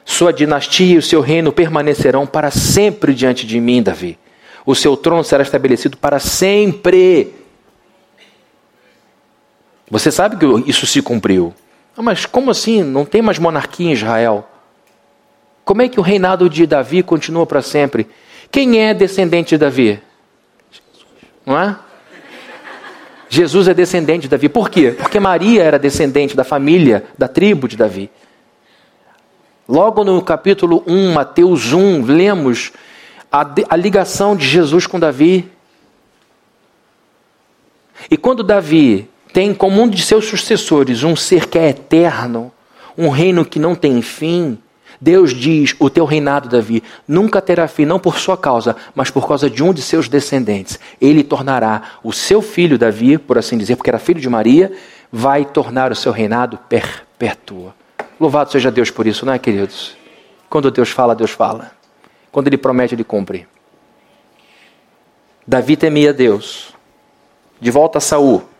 [0.05, 4.19] sua dinastia e o seu reino permanecerão para sempre diante de mim, Davi.
[4.67, 7.33] O seu trono será estabelecido para sempre.
[9.89, 11.53] Você sabe que isso se cumpriu.
[11.95, 12.83] Ah, mas como assim?
[12.83, 14.47] Não tem mais monarquia em Israel?
[15.63, 18.07] Como é que o reinado de Davi continua para sempre?
[18.51, 20.01] Quem é descendente de Davi?
[21.45, 21.77] Não é?
[23.29, 24.47] Jesus é descendente de Davi.
[24.47, 24.95] Por quê?
[24.97, 28.09] Porque Maria era descendente da família, da tribo de Davi.
[29.67, 32.71] Logo no capítulo 1, Mateus 1, lemos
[33.31, 35.51] a, a ligação de Jesus com Davi.
[38.09, 42.51] E quando Davi tem como um de seus sucessores um ser que é eterno,
[42.97, 44.57] um reino que não tem fim,
[44.99, 49.27] Deus diz: o teu reinado, Davi, nunca terá fim, não por sua causa, mas por
[49.27, 50.79] causa de um de seus descendentes.
[50.99, 54.71] Ele tornará o seu filho, Davi, por assim dizer, porque era filho de Maria,
[55.11, 57.71] vai tornar o seu reinado perpétuo.
[58.19, 59.95] Louvado seja Deus por isso, não é, queridos?
[60.49, 61.73] Quando Deus fala, Deus fala.
[62.31, 63.47] Quando Ele promete, Ele cumpre.
[65.45, 66.73] Davi temia Deus.
[67.61, 68.56] De volta a Saul.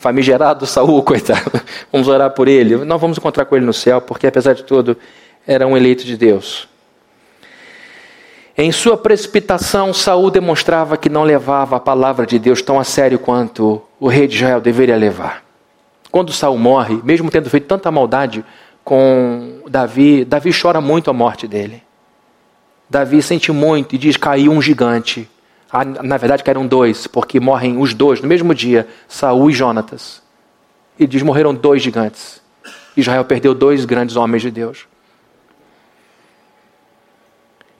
[0.00, 1.60] Famigerado Saul, coitado.
[1.92, 2.74] Vamos orar por ele.
[2.86, 4.96] Não vamos encontrar com ele no céu, porque apesar de tudo,
[5.46, 6.66] era um eleito de Deus.
[8.56, 13.18] Em sua precipitação, Saul demonstrava que não levava a palavra de Deus tão a sério
[13.18, 15.44] quanto o rei de Israel deveria levar.
[16.10, 18.42] Quando Saul morre, mesmo tendo feito tanta maldade
[18.82, 21.82] com Davi, Davi chora muito a morte dele.
[22.88, 25.29] Davi sente muito e diz: caiu um gigante.
[25.72, 30.22] Ah, na verdade, caíram dois, porque morrem os dois no mesmo dia, Saul e Jonatas.
[30.98, 32.40] E diz: morreram dois gigantes.
[32.96, 34.86] Israel perdeu dois grandes homens de Deus.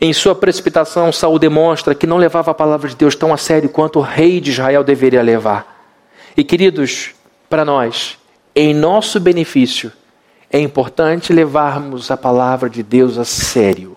[0.00, 3.68] Em sua precipitação, Saul demonstra que não levava a palavra de Deus tão a sério
[3.68, 5.84] quanto o rei de Israel deveria levar.
[6.34, 7.10] E queridos,
[7.50, 8.18] para nós,
[8.54, 9.92] em nosso benefício,
[10.50, 13.96] é importante levarmos a palavra de Deus a sério.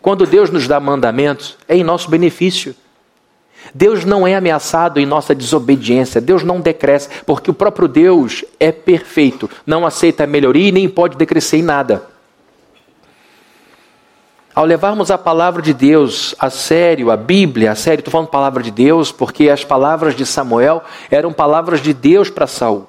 [0.00, 2.74] Quando Deus nos dá mandamentos, é em nosso benefício.
[3.74, 8.72] Deus não é ameaçado em nossa desobediência, Deus não decresce, porque o próprio Deus é
[8.72, 12.02] perfeito, não aceita melhoria e nem pode decrescer em nada.
[14.52, 18.62] Ao levarmos a palavra de Deus a sério, a Bíblia a sério, estou falando palavra
[18.62, 22.88] de Deus porque as palavras de Samuel eram palavras de Deus para Saul.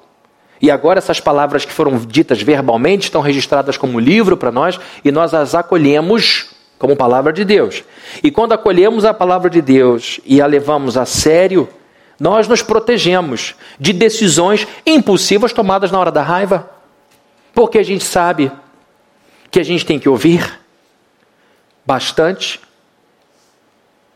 [0.60, 5.10] E agora essas palavras que foram ditas verbalmente estão registradas como livro para nós e
[5.10, 6.50] nós as acolhemos
[6.82, 7.84] como palavra de Deus.
[8.24, 11.68] E quando acolhemos a palavra de Deus e a levamos a sério,
[12.18, 16.68] nós nos protegemos de decisões impulsivas tomadas na hora da raiva.
[17.54, 18.50] Porque a gente sabe
[19.48, 20.58] que a gente tem que ouvir
[21.86, 22.60] bastante,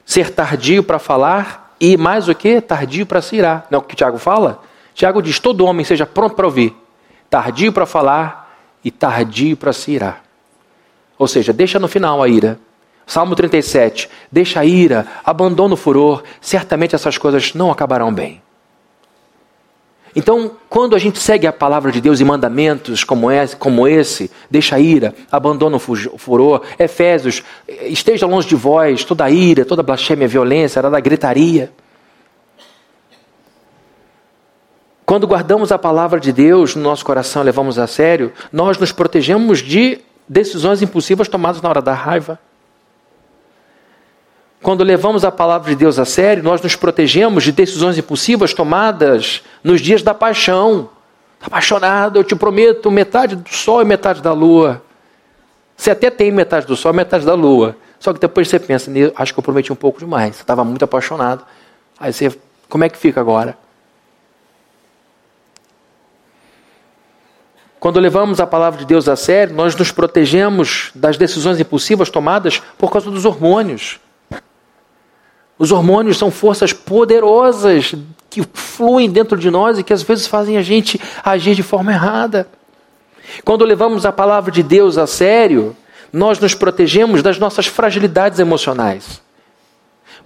[0.04, 2.60] ser tardio para falar e mais o que?
[2.60, 3.68] Tardio para se irar.
[3.70, 4.60] Não é o que o Tiago fala?
[4.92, 6.74] Tiago diz: todo homem seja pronto para ouvir,
[7.30, 10.25] tardio para falar e tardio para se irar.
[11.18, 12.58] Ou seja, deixa no final a ira.
[13.06, 18.42] Salmo 37, deixa a ira, abandona o furor, certamente essas coisas não acabarão bem.
[20.14, 24.30] Então, quando a gente segue a palavra de Deus e mandamentos como esse, como esse
[24.50, 27.44] deixa a ira, abandona o furor, Efésios,
[27.82, 31.70] esteja longe de vós toda a ira, toda a blasfêmia, violência, a gritaria.
[35.04, 39.58] Quando guardamos a palavra de Deus no nosso coração, levamos a sério, nós nos protegemos
[39.58, 42.38] de decisões impulsivas tomadas na hora da raiva.
[44.62, 49.42] Quando levamos a palavra de Deus a sério, nós nos protegemos de decisões impulsivas tomadas
[49.62, 50.90] nos dias da paixão.
[51.40, 54.82] Apaixonado, eu te prometo metade do sol e metade da lua.
[55.76, 57.76] Você até tem metade do sol e metade da lua.
[58.00, 60.36] Só que depois você pensa, acho que eu prometi um pouco demais.
[60.36, 61.44] Você estava muito apaixonado.
[61.98, 62.34] Aí você,
[62.68, 63.56] como é que fica agora?
[67.78, 72.60] Quando levamos a palavra de Deus a sério, nós nos protegemos das decisões impulsivas tomadas
[72.78, 74.00] por causa dos hormônios.
[75.58, 77.94] Os hormônios são forças poderosas
[78.28, 81.92] que fluem dentro de nós e que às vezes fazem a gente agir de forma
[81.92, 82.48] errada.
[83.44, 85.76] Quando levamos a palavra de Deus a sério,
[86.12, 89.22] nós nos protegemos das nossas fragilidades emocionais.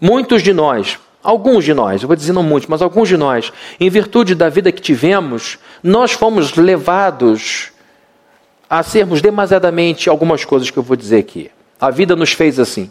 [0.00, 3.52] Muitos de nós, alguns de nós, eu vou dizer não muitos, mas alguns de nós,
[3.78, 7.72] em virtude da vida que tivemos, nós fomos levados
[8.68, 11.50] a sermos demasiadamente algumas coisas que eu vou dizer aqui.
[11.80, 12.90] A vida nos fez assim.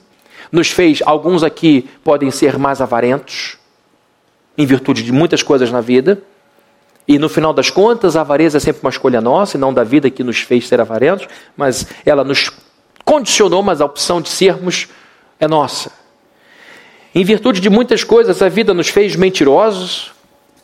[0.52, 3.58] Nos fez, alguns aqui podem ser mais avarentos,
[4.58, 6.22] em virtude de muitas coisas na vida.
[7.08, 9.84] E no final das contas, a avareza é sempre uma escolha nossa, e não da
[9.84, 12.52] vida que nos fez ser avarentos, mas ela nos
[13.06, 14.90] condicionou, mas a opção de sermos
[15.40, 15.92] é nossa.
[17.14, 20.12] Em virtude de muitas coisas, a vida nos fez mentirosos.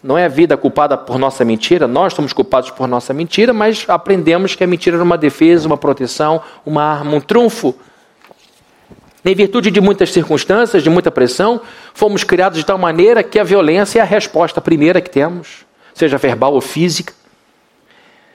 [0.03, 3.85] Não é a vida culpada por nossa mentira, nós somos culpados por nossa mentira, mas
[3.87, 7.73] aprendemos que a mentira era uma defesa, uma proteção, uma arma, um trunfo.
[9.23, 11.59] Em virtude de muitas circunstâncias, de muita pressão,
[11.95, 15.65] fomos criados de tal maneira que a violência é a resposta primeira que temos,
[15.95, 17.11] seja verbal ou física.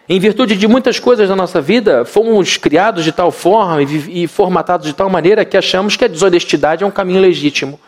[0.09, 4.89] Em virtude de muitas coisas da nossa vida, fomos criados de tal forma e formatados
[4.89, 7.79] de tal maneira que achamos que a desonestidade é um caminho legítimo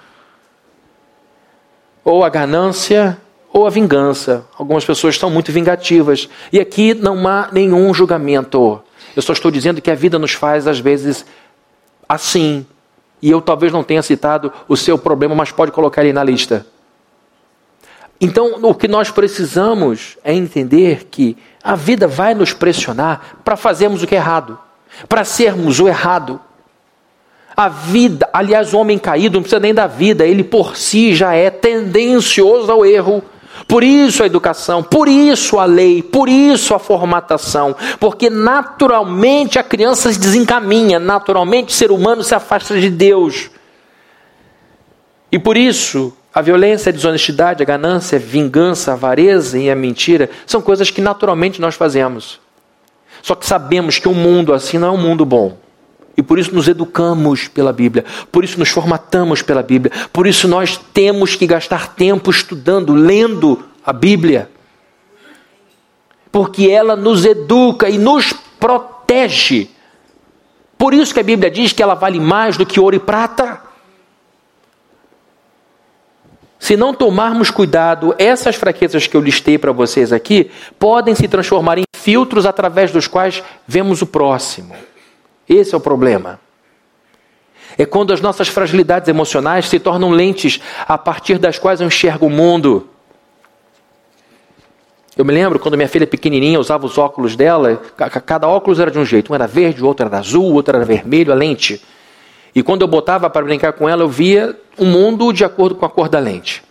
[2.04, 3.18] ou a ganância,
[3.52, 4.44] ou a vingança.
[4.58, 6.28] Algumas pessoas estão muito vingativas.
[6.52, 8.80] E aqui não há nenhum julgamento.
[9.14, 11.24] Eu só estou dizendo que a vida nos faz, às vezes,
[12.08, 12.66] assim.
[13.20, 16.66] E eu talvez não tenha citado o seu problema, mas pode colocar ele na lista.
[18.20, 24.02] Então, o que nós precisamos é entender que a vida vai nos pressionar para fazermos
[24.02, 24.58] o que é errado,
[25.08, 26.40] para sermos o errado.
[27.56, 31.34] A vida, aliás, o homem caído não precisa nem da vida, ele por si já
[31.34, 33.22] é tendencioso ao erro.
[33.68, 39.62] Por isso a educação, por isso a lei, por isso a formatação, porque naturalmente a
[39.62, 43.50] criança se desencaminha, naturalmente o ser humano se afasta de Deus.
[45.30, 49.76] E por isso a violência, a desonestidade, a ganância, a vingança, a avareza e a
[49.76, 52.40] mentira são coisas que naturalmente nós fazemos.
[53.22, 55.56] Só que sabemos que um mundo assim não é um mundo bom.
[56.16, 60.46] E por isso nos educamos pela Bíblia, por isso nos formatamos pela Bíblia, por isso
[60.46, 64.50] nós temos que gastar tempo estudando, lendo a Bíblia.
[66.30, 69.68] Porque ela nos educa e nos protege.
[70.76, 73.60] Por isso que a Bíblia diz que ela vale mais do que ouro e prata.
[76.58, 81.76] Se não tomarmos cuidado, essas fraquezas que eu listei para vocês aqui podem se transformar
[81.76, 84.74] em filtros através dos quais vemos o próximo.
[85.48, 86.40] Esse é o problema.
[87.76, 92.26] É quando as nossas fragilidades emocionais se tornam lentes a partir das quais eu enxergo
[92.26, 92.88] o mundo.
[95.16, 97.80] Eu me lembro quando minha filha pequenininha usava os óculos dela,
[98.26, 101.32] cada óculos era de um jeito, um era verde, outro era azul, outro era vermelho,
[101.32, 101.82] a lente.
[102.54, 105.84] E quando eu botava para brincar com ela, eu via o mundo de acordo com
[105.84, 106.62] a cor da lente.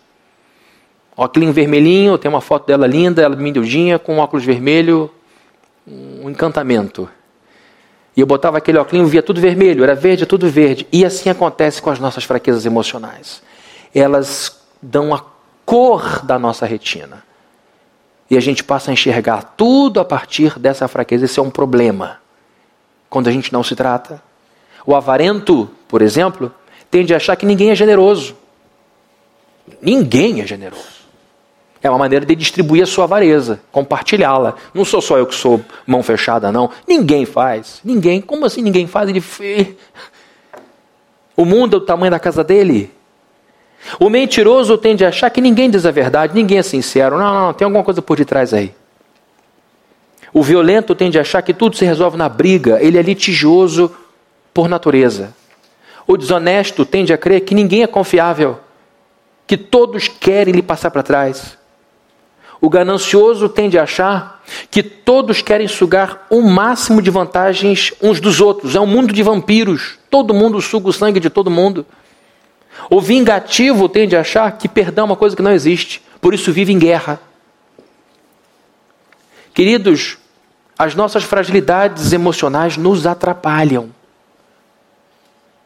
[1.16, 5.10] Óculos vermelhinho, tem uma foto dela linda, ela miudinha, com óculos vermelho,
[5.88, 7.08] um encantamento.
[8.16, 10.88] E eu botava aquele óculos, via tudo vermelho, era verde, tudo verde.
[10.92, 13.42] E assim acontece com as nossas fraquezas emocionais.
[13.94, 15.24] Elas dão a
[15.66, 17.24] cor da nossa retina.
[18.30, 21.26] E a gente passa a enxergar tudo a partir dessa fraqueza.
[21.26, 22.20] Esse é um problema.
[23.10, 24.22] Quando a gente não se trata.
[24.86, 26.54] O avarento, por exemplo,
[26.90, 28.36] tende a achar que ninguém é generoso.
[29.82, 31.01] Ninguém é generoso.
[31.84, 34.56] É uma maneira de distribuir a sua avareza, compartilhá-la.
[34.74, 36.70] Não sou só eu que sou mão fechada, não.
[36.88, 37.82] Ninguém faz.
[37.84, 38.22] Ninguém.
[38.22, 39.10] Como assim ninguém faz?
[39.10, 39.78] Ele.
[41.36, 42.92] O mundo é o tamanho da casa dele.
[44.00, 47.18] O mentiroso tende a achar que ninguém diz a verdade, ninguém é sincero.
[47.18, 48.74] Não, não, não, tem alguma coisa por detrás aí.
[50.34, 53.92] O violento tende a achar que tudo se resolve na briga, ele é litigioso
[54.54, 55.34] por natureza.
[56.08, 58.60] O desonesto tende a crer que ninguém é confiável,
[59.46, 61.58] que todos querem lhe passar para trás.
[62.62, 68.40] O ganancioso tende a achar que todos querem sugar o máximo de vantagens uns dos
[68.40, 68.76] outros.
[68.76, 69.98] É um mundo de vampiros.
[70.12, 71.84] Todo mundo suga o sangue de todo mundo.
[72.88, 76.04] O vingativo tende a achar que perdão é uma coisa que não existe.
[76.22, 77.20] Por isso vive em guerra.
[79.56, 80.20] Queridos,
[80.78, 83.90] as nossas fragilidades emocionais nos atrapalham.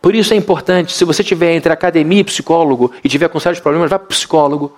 [0.02, 3.60] Por isso é importante, se você tiver entre academia e psicólogo e tiver com sérios
[3.60, 4.78] problemas, vá para psicólogo.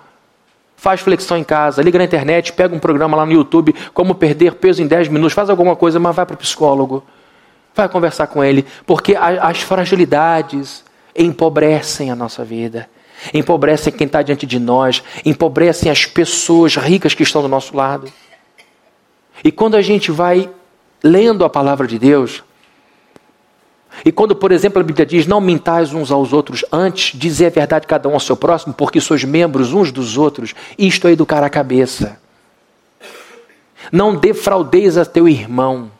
[0.78, 4.54] Faz flexão em casa, liga na internet, pega um programa lá no YouTube, como perder
[4.54, 7.02] peso em 10 minutos, faz alguma coisa, mas vai para o psicólogo.
[7.74, 10.84] Vai conversar com ele, porque as fragilidades
[11.16, 12.88] empobrecem a nossa vida,
[13.34, 18.08] empobrecem quem está diante de nós, empobrecem as pessoas ricas que estão do nosso lado.
[19.42, 20.48] E quando a gente vai
[21.02, 22.44] lendo a palavra de Deus,
[24.04, 27.50] e quando, por exemplo, a Bíblia diz: Não mintais uns aos outros, antes dizer a
[27.50, 31.42] verdade cada um ao seu próximo, porque sois membros uns dos outros, isto é educar
[31.42, 32.18] a cabeça.
[33.90, 35.90] Não defraudeis a teu irmão.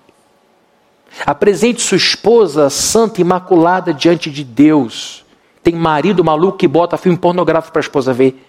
[1.24, 5.24] Apresente sua esposa santa e imaculada diante de Deus.
[5.62, 8.44] Tem marido maluco que bota filme pornográfico para a esposa ver.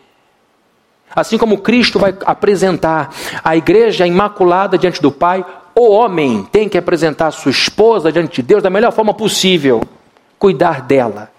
[1.16, 5.43] Assim como Cristo vai apresentar a igreja imaculada diante do Pai,
[5.80, 9.82] o homem tem que apresentar sua esposa diante de Deus da melhor forma possível,
[10.38, 11.32] cuidar dela.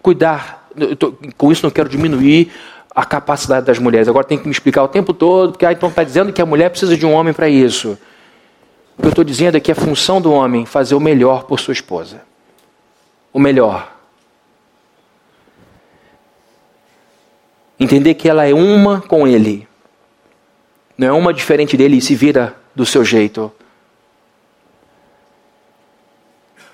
[0.00, 2.52] Cuidar, tô, com isso não quero diminuir
[2.94, 4.06] a capacidade das mulheres.
[4.06, 6.46] Agora tem que me explicar o tempo todo, porque ah, então está dizendo que a
[6.46, 7.98] mulher precisa de um homem para isso.
[8.96, 11.58] O que eu estou dizendo é que é função do homem fazer o melhor por
[11.58, 12.22] sua esposa.
[13.32, 13.92] O melhor.
[17.80, 19.66] Entender que ela é uma com ele.
[20.96, 23.52] Não é uma diferente dele e se vira do seu jeito.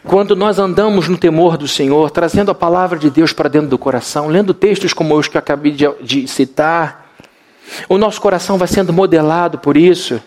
[0.05, 3.77] Quando nós andamos no temor do Senhor, trazendo a palavra de Deus para dentro do
[3.77, 7.11] coração, lendo textos como os que eu acabei de, de citar,
[7.89, 10.23] o nosso coração vai sendo modelado por isso.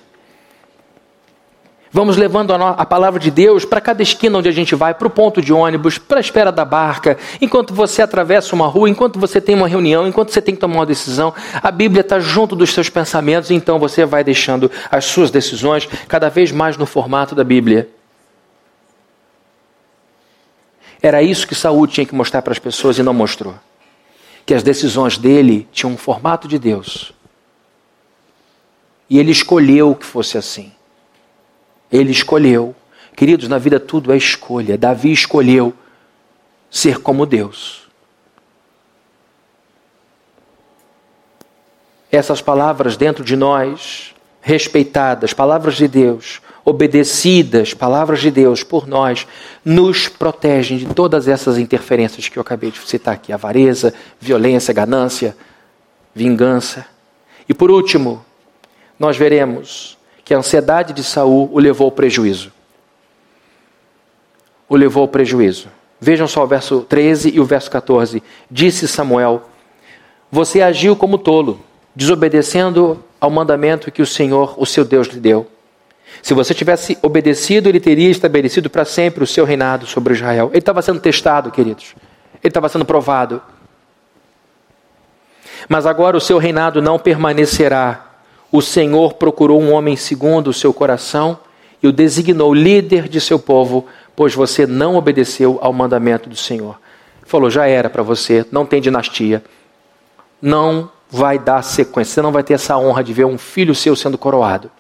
[1.92, 5.08] Vamos levando a, a palavra de Deus para cada esquina onde a gente vai, para
[5.08, 9.20] o ponto de ônibus, para a espera da barca, enquanto você atravessa uma rua, enquanto
[9.20, 11.34] você tem uma reunião, enquanto você tem que tomar uma decisão.
[11.56, 16.30] A Bíblia está junto dos seus pensamentos, então você vai deixando as suas decisões cada
[16.30, 17.90] vez mais no formato da Bíblia.
[21.02, 23.56] Era isso que Saul tinha que mostrar para as pessoas e não mostrou.
[24.46, 27.14] Que as decisões dele tinham um formato de Deus.
[29.10, 30.72] E ele escolheu que fosse assim.
[31.92, 32.76] Ele escolheu.
[33.16, 34.78] Queridos, na vida tudo é escolha.
[34.78, 35.74] Davi escolheu
[36.70, 37.88] ser como Deus.
[42.12, 49.28] Essas palavras dentro de nós, respeitadas, palavras de Deus, obedecidas, palavras de Deus por nós,
[49.64, 55.36] nos protegem de todas essas interferências que eu acabei de citar aqui: avareza, violência, ganância,
[56.16, 56.86] vingança.
[57.48, 58.26] E por último,
[58.98, 59.99] nós veremos
[60.30, 62.52] que a ansiedade de Saul o levou ao prejuízo.
[64.70, 65.70] O levou ao prejuízo.
[66.00, 68.22] Vejam só o verso 13 e o verso 14.
[68.48, 69.50] Disse Samuel:
[70.32, 71.60] Você agiu como tolo,
[71.96, 75.48] desobedecendo ao mandamento que o Senhor, o seu Deus, lhe deu.
[76.22, 80.50] Se você tivesse obedecido, ele teria estabelecido para sempre o seu reinado sobre Israel.
[80.52, 81.96] Ele estava sendo testado, queridos.
[82.36, 83.42] Ele estava sendo provado.
[85.68, 88.09] Mas agora o seu reinado não permanecerá.
[88.52, 91.39] O Senhor procurou um homem segundo o seu coração
[91.82, 93.86] e o designou líder de seu povo,
[94.16, 96.80] pois você não obedeceu ao mandamento do Senhor.
[97.24, 99.43] Falou: já era para você, não tem dinastia,
[100.41, 103.95] não vai dar sequência, você não vai ter essa honra de ver um filho seu
[103.95, 104.72] sendo coroado.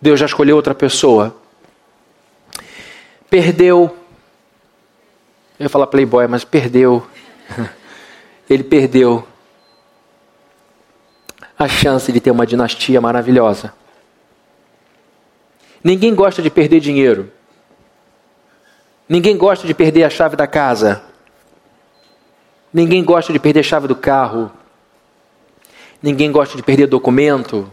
[0.00, 1.34] Deus já escolheu outra pessoa.
[3.30, 3.96] Perdeu.
[5.58, 7.06] Eu ia falar playboy, mas perdeu.
[8.48, 9.26] Ele perdeu
[11.64, 13.74] a chance de ter uma dinastia maravilhosa.
[15.82, 17.30] Ninguém gosta de perder dinheiro.
[19.08, 21.02] Ninguém gosta de perder a chave da casa.
[22.72, 24.50] Ninguém gosta de perder a chave do carro.
[26.02, 27.70] Ninguém gosta de perder documento.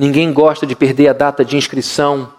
[0.00, 2.32] Ninguém gosta de perder a data de inscrição,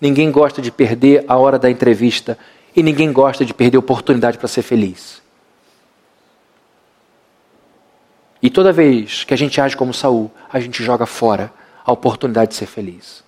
[0.00, 2.38] ninguém gosta de perder a hora da entrevista
[2.76, 5.20] e ninguém gosta de perder a oportunidade para ser feliz.
[8.44, 11.50] E toda vez que a gente age como Saul, a gente joga fora
[11.82, 13.24] a oportunidade de ser feliz.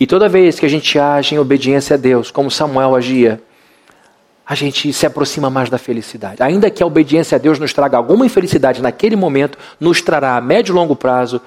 [0.00, 3.40] E toda vez que a gente age em obediência a Deus, como Samuel agia,
[4.44, 6.42] a gente se aproxima mais da felicidade.
[6.42, 10.40] Ainda que a obediência a Deus nos traga alguma infelicidade naquele momento, nos trará a
[10.40, 11.40] médio e longo prazo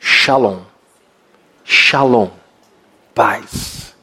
[0.00, 0.60] Shalom.
[1.62, 2.30] Shalom.
[3.14, 3.94] Paz.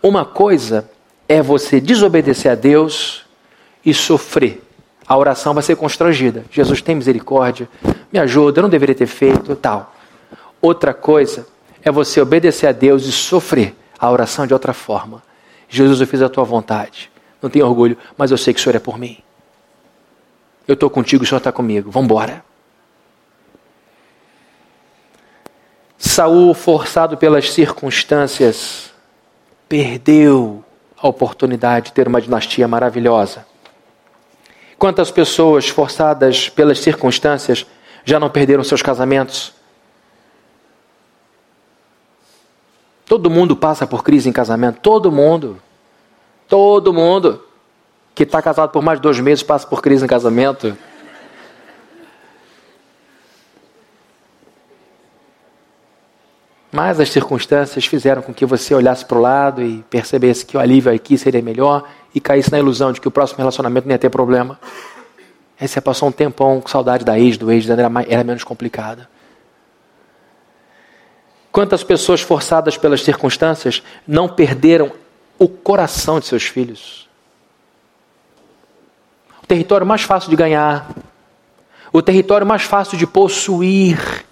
[0.00, 0.88] Uma coisa
[1.28, 3.24] é você desobedecer a Deus
[3.84, 4.62] e sofrer.
[5.06, 6.44] A oração vai ser constrangida.
[6.50, 7.68] Jesus tem misericórdia,
[8.12, 9.94] me ajuda, eu não deveria ter feito, tal.
[10.60, 11.46] Outra coisa
[11.82, 15.22] é você obedecer a Deus e sofrer a oração de outra forma.
[15.68, 17.10] Jesus, eu fiz a tua vontade.
[17.42, 19.18] Não tenho orgulho, mas eu sei que o Senhor é por mim.
[20.66, 21.90] Eu estou contigo, o Senhor está comigo.
[21.90, 22.42] Vamos embora.
[25.98, 28.90] Saul, forçado pelas circunstâncias,
[29.68, 30.64] perdeu
[30.96, 33.46] a oportunidade de ter uma dinastia maravilhosa.
[34.84, 37.64] Quantas pessoas forçadas pelas circunstâncias
[38.04, 39.54] já não perderam seus casamentos?
[43.06, 45.58] Todo mundo passa por crise em casamento, todo mundo.
[46.46, 47.42] Todo mundo
[48.14, 50.76] que está casado por mais de dois meses passa por crise em casamento.
[56.74, 60.60] Mas as circunstâncias fizeram com que você olhasse para o lado e percebesse que o
[60.60, 63.98] alívio aqui seria melhor e caísse na ilusão de que o próximo relacionamento não ia
[63.98, 64.58] ter problema.
[65.60, 68.42] Aí você passou um tempão com saudade da ex, do ex, era, mais, era menos
[68.42, 69.08] complicada.
[71.52, 74.90] Quantas pessoas forçadas pelas circunstâncias não perderam
[75.38, 77.08] o coração de seus filhos?
[79.40, 80.90] O território mais fácil de ganhar,
[81.92, 84.26] o território mais fácil de possuir,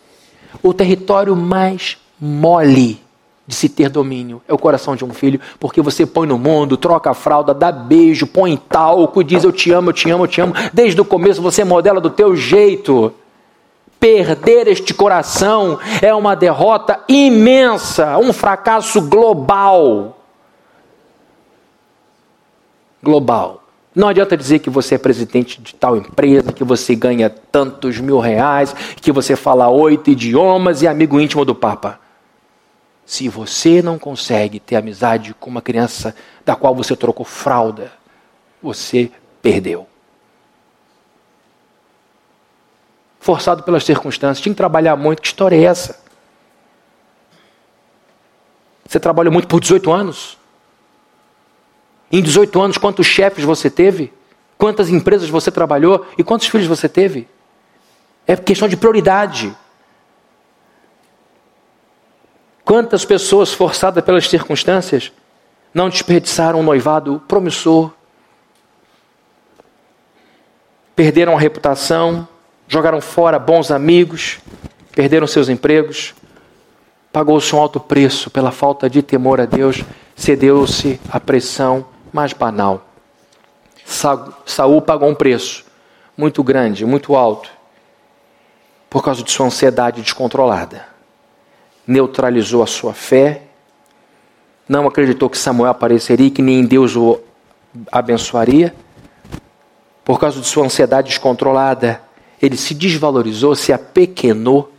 [0.61, 3.03] o território mais mole
[3.45, 6.77] de se ter domínio é o coração de um filho, porque você põe no mundo,
[6.77, 10.29] troca a fralda, dá beijo, põe talco, diz eu te amo, eu te amo, eu
[10.29, 10.55] te amo.
[10.73, 13.13] Desde o começo você modela do teu jeito.
[13.99, 20.19] Perder este coração é uma derrota imensa, um fracasso global.
[23.03, 23.63] Global.
[23.95, 28.19] Não adianta dizer que você é presidente de tal empresa, que você ganha tantos mil
[28.19, 32.02] reais, que você fala oito idiomas e é amigo íntimo do Papa.
[33.13, 37.93] Se você não consegue ter amizade com uma criança da qual você trocou fralda,
[38.63, 39.87] você perdeu.
[43.21, 45.21] Forçado pelas circunstâncias, tinha que trabalhar muito.
[45.21, 46.03] Que história é essa?
[48.89, 50.39] Você trabalhou muito por 18 anos?
[52.11, 54.11] Em 18 anos, quantos chefes você teve?
[54.57, 56.07] Quantas empresas você trabalhou?
[56.17, 57.29] E quantos filhos você teve?
[58.27, 59.55] É questão de prioridade.
[62.73, 65.13] Quantas pessoas forçadas pelas circunstâncias
[65.75, 67.91] não desperdiçaram um noivado promissor?
[70.97, 72.27] Perderam a reputação,
[72.67, 74.39] jogaram fora bons amigos,
[74.91, 76.15] perderam seus empregos,
[77.13, 79.85] pagou-se um alto preço pela falta de temor a Deus,
[80.17, 82.87] cedeu-se à pressão mais banal.
[84.47, 85.63] Saul pagou um preço
[86.17, 87.51] muito grande, muito alto,
[88.89, 90.92] por causa de sua ansiedade descontrolada.
[91.87, 93.43] Neutralizou a sua fé,
[94.69, 97.21] não acreditou que Samuel apareceria e que nem Deus o
[97.91, 98.75] abençoaria.
[100.05, 102.01] Por causa de sua ansiedade descontrolada,
[102.41, 104.73] ele se desvalorizou, se apequenou.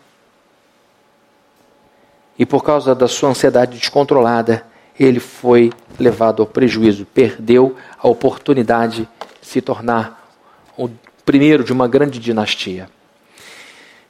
[2.39, 4.65] E por causa da sua ansiedade descontrolada,
[4.99, 9.07] ele foi levado ao prejuízo, perdeu a oportunidade
[9.41, 10.35] de se tornar
[10.77, 10.89] o
[11.25, 12.89] primeiro de uma grande dinastia.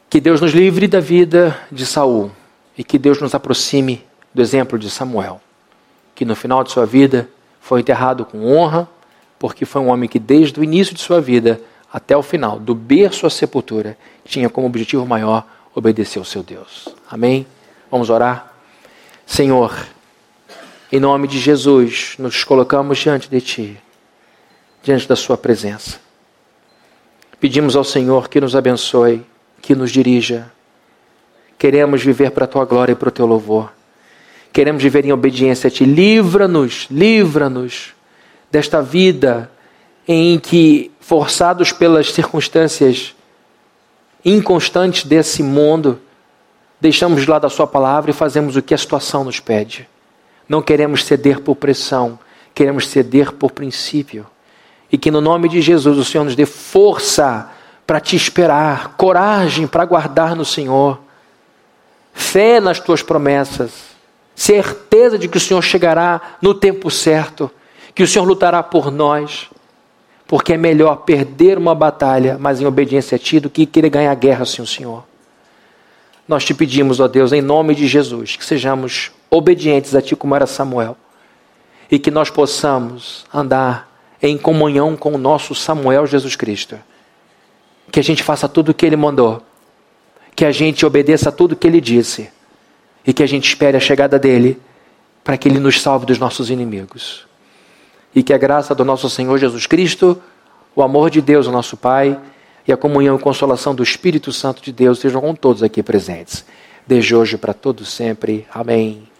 [0.10, 2.32] Que Deus nos livre da vida de Saul
[2.78, 4.04] e que Deus nos aproxime
[4.34, 5.40] do exemplo de Samuel,
[6.16, 7.30] que no final de sua vida
[7.62, 8.88] foi enterrado com honra,
[9.38, 11.62] porque foi um homem que desde o início de sua vida
[11.92, 15.46] até o final, do berço à sepultura, tinha como objetivo maior
[15.76, 16.90] obedecer ao seu Deus.
[17.10, 17.46] Amém?
[17.92, 18.54] Vamos orar?
[19.26, 19.88] Senhor,
[20.92, 23.78] em nome de Jesus, nos colocamos diante de Ti,
[24.82, 26.00] diante da Sua presença.
[27.40, 29.26] Pedimos ao Senhor que nos abençoe,
[29.62, 30.52] que nos dirija.
[31.58, 33.72] Queremos viver para a Tua glória e para o Teu louvor.
[34.52, 35.86] Queremos viver em obediência a Ti.
[35.86, 37.94] Livra-nos, livra-nos
[38.52, 39.50] desta vida
[40.08, 43.16] em que, forçados pelas circunstâncias
[44.24, 46.00] inconstantes desse mundo,
[46.80, 49.88] deixamos de lado a Sua palavra e fazemos o que a situação nos pede.
[50.48, 52.20] Não queremos ceder por pressão,
[52.54, 54.26] queremos ceder por princípio.
[54.92, 57.50] E que no nome de Jesus o Senhor nos dê força
[57.88, 61.00] para te esperar, coragem para guardar no Senhor,
[62.14, 63.72] fé nas tuas promessas,
[64.36, 67.52] certeza de que o Senhor chegará no tempo certo,
[67.94, 69.50] que o Senhor lutará por nós,
[70.28, 74.16] porque é melhor perder uma batalha, mas em obediência a Ti, do que querer ganhar
[74.16, 75.04] guerra sem o Senhor.
[76.28, 80.36] Nós te pedimos, ó Deus, em nome de Jesus, que sejamos obedientes a Ti como
[80.36, 80.96] era Samuel.
[81.92, 83.92] E que nós possamos andar
[84.22, 86.80] em comunhão com o nosso Samuel Jesus Cristo.
[87.92, 89.44] Que a gente faça tudo o que Ele mandou.
[90.36, 92.30] Que a gente obedeça a tudo que Ele disse.
[93.06, 94.60] E que a gente espere a chegada dEle
[95.24, 97.26] para que Ele nos salve dos nossos inimigos.
[98.16, 100.22] E que a graça do nosso Senhor Jesus Cristo,
[100.76, 102.20] o amor de Deus, o nosso Pai,
[102.68, 106.46] e a comunhão e consolação do Espírito Santo de Deus sejam com todos aqui presentes.
[106.86, 108.46] Desde hoje para todos sempre.
[108.54, 109.13] Amém.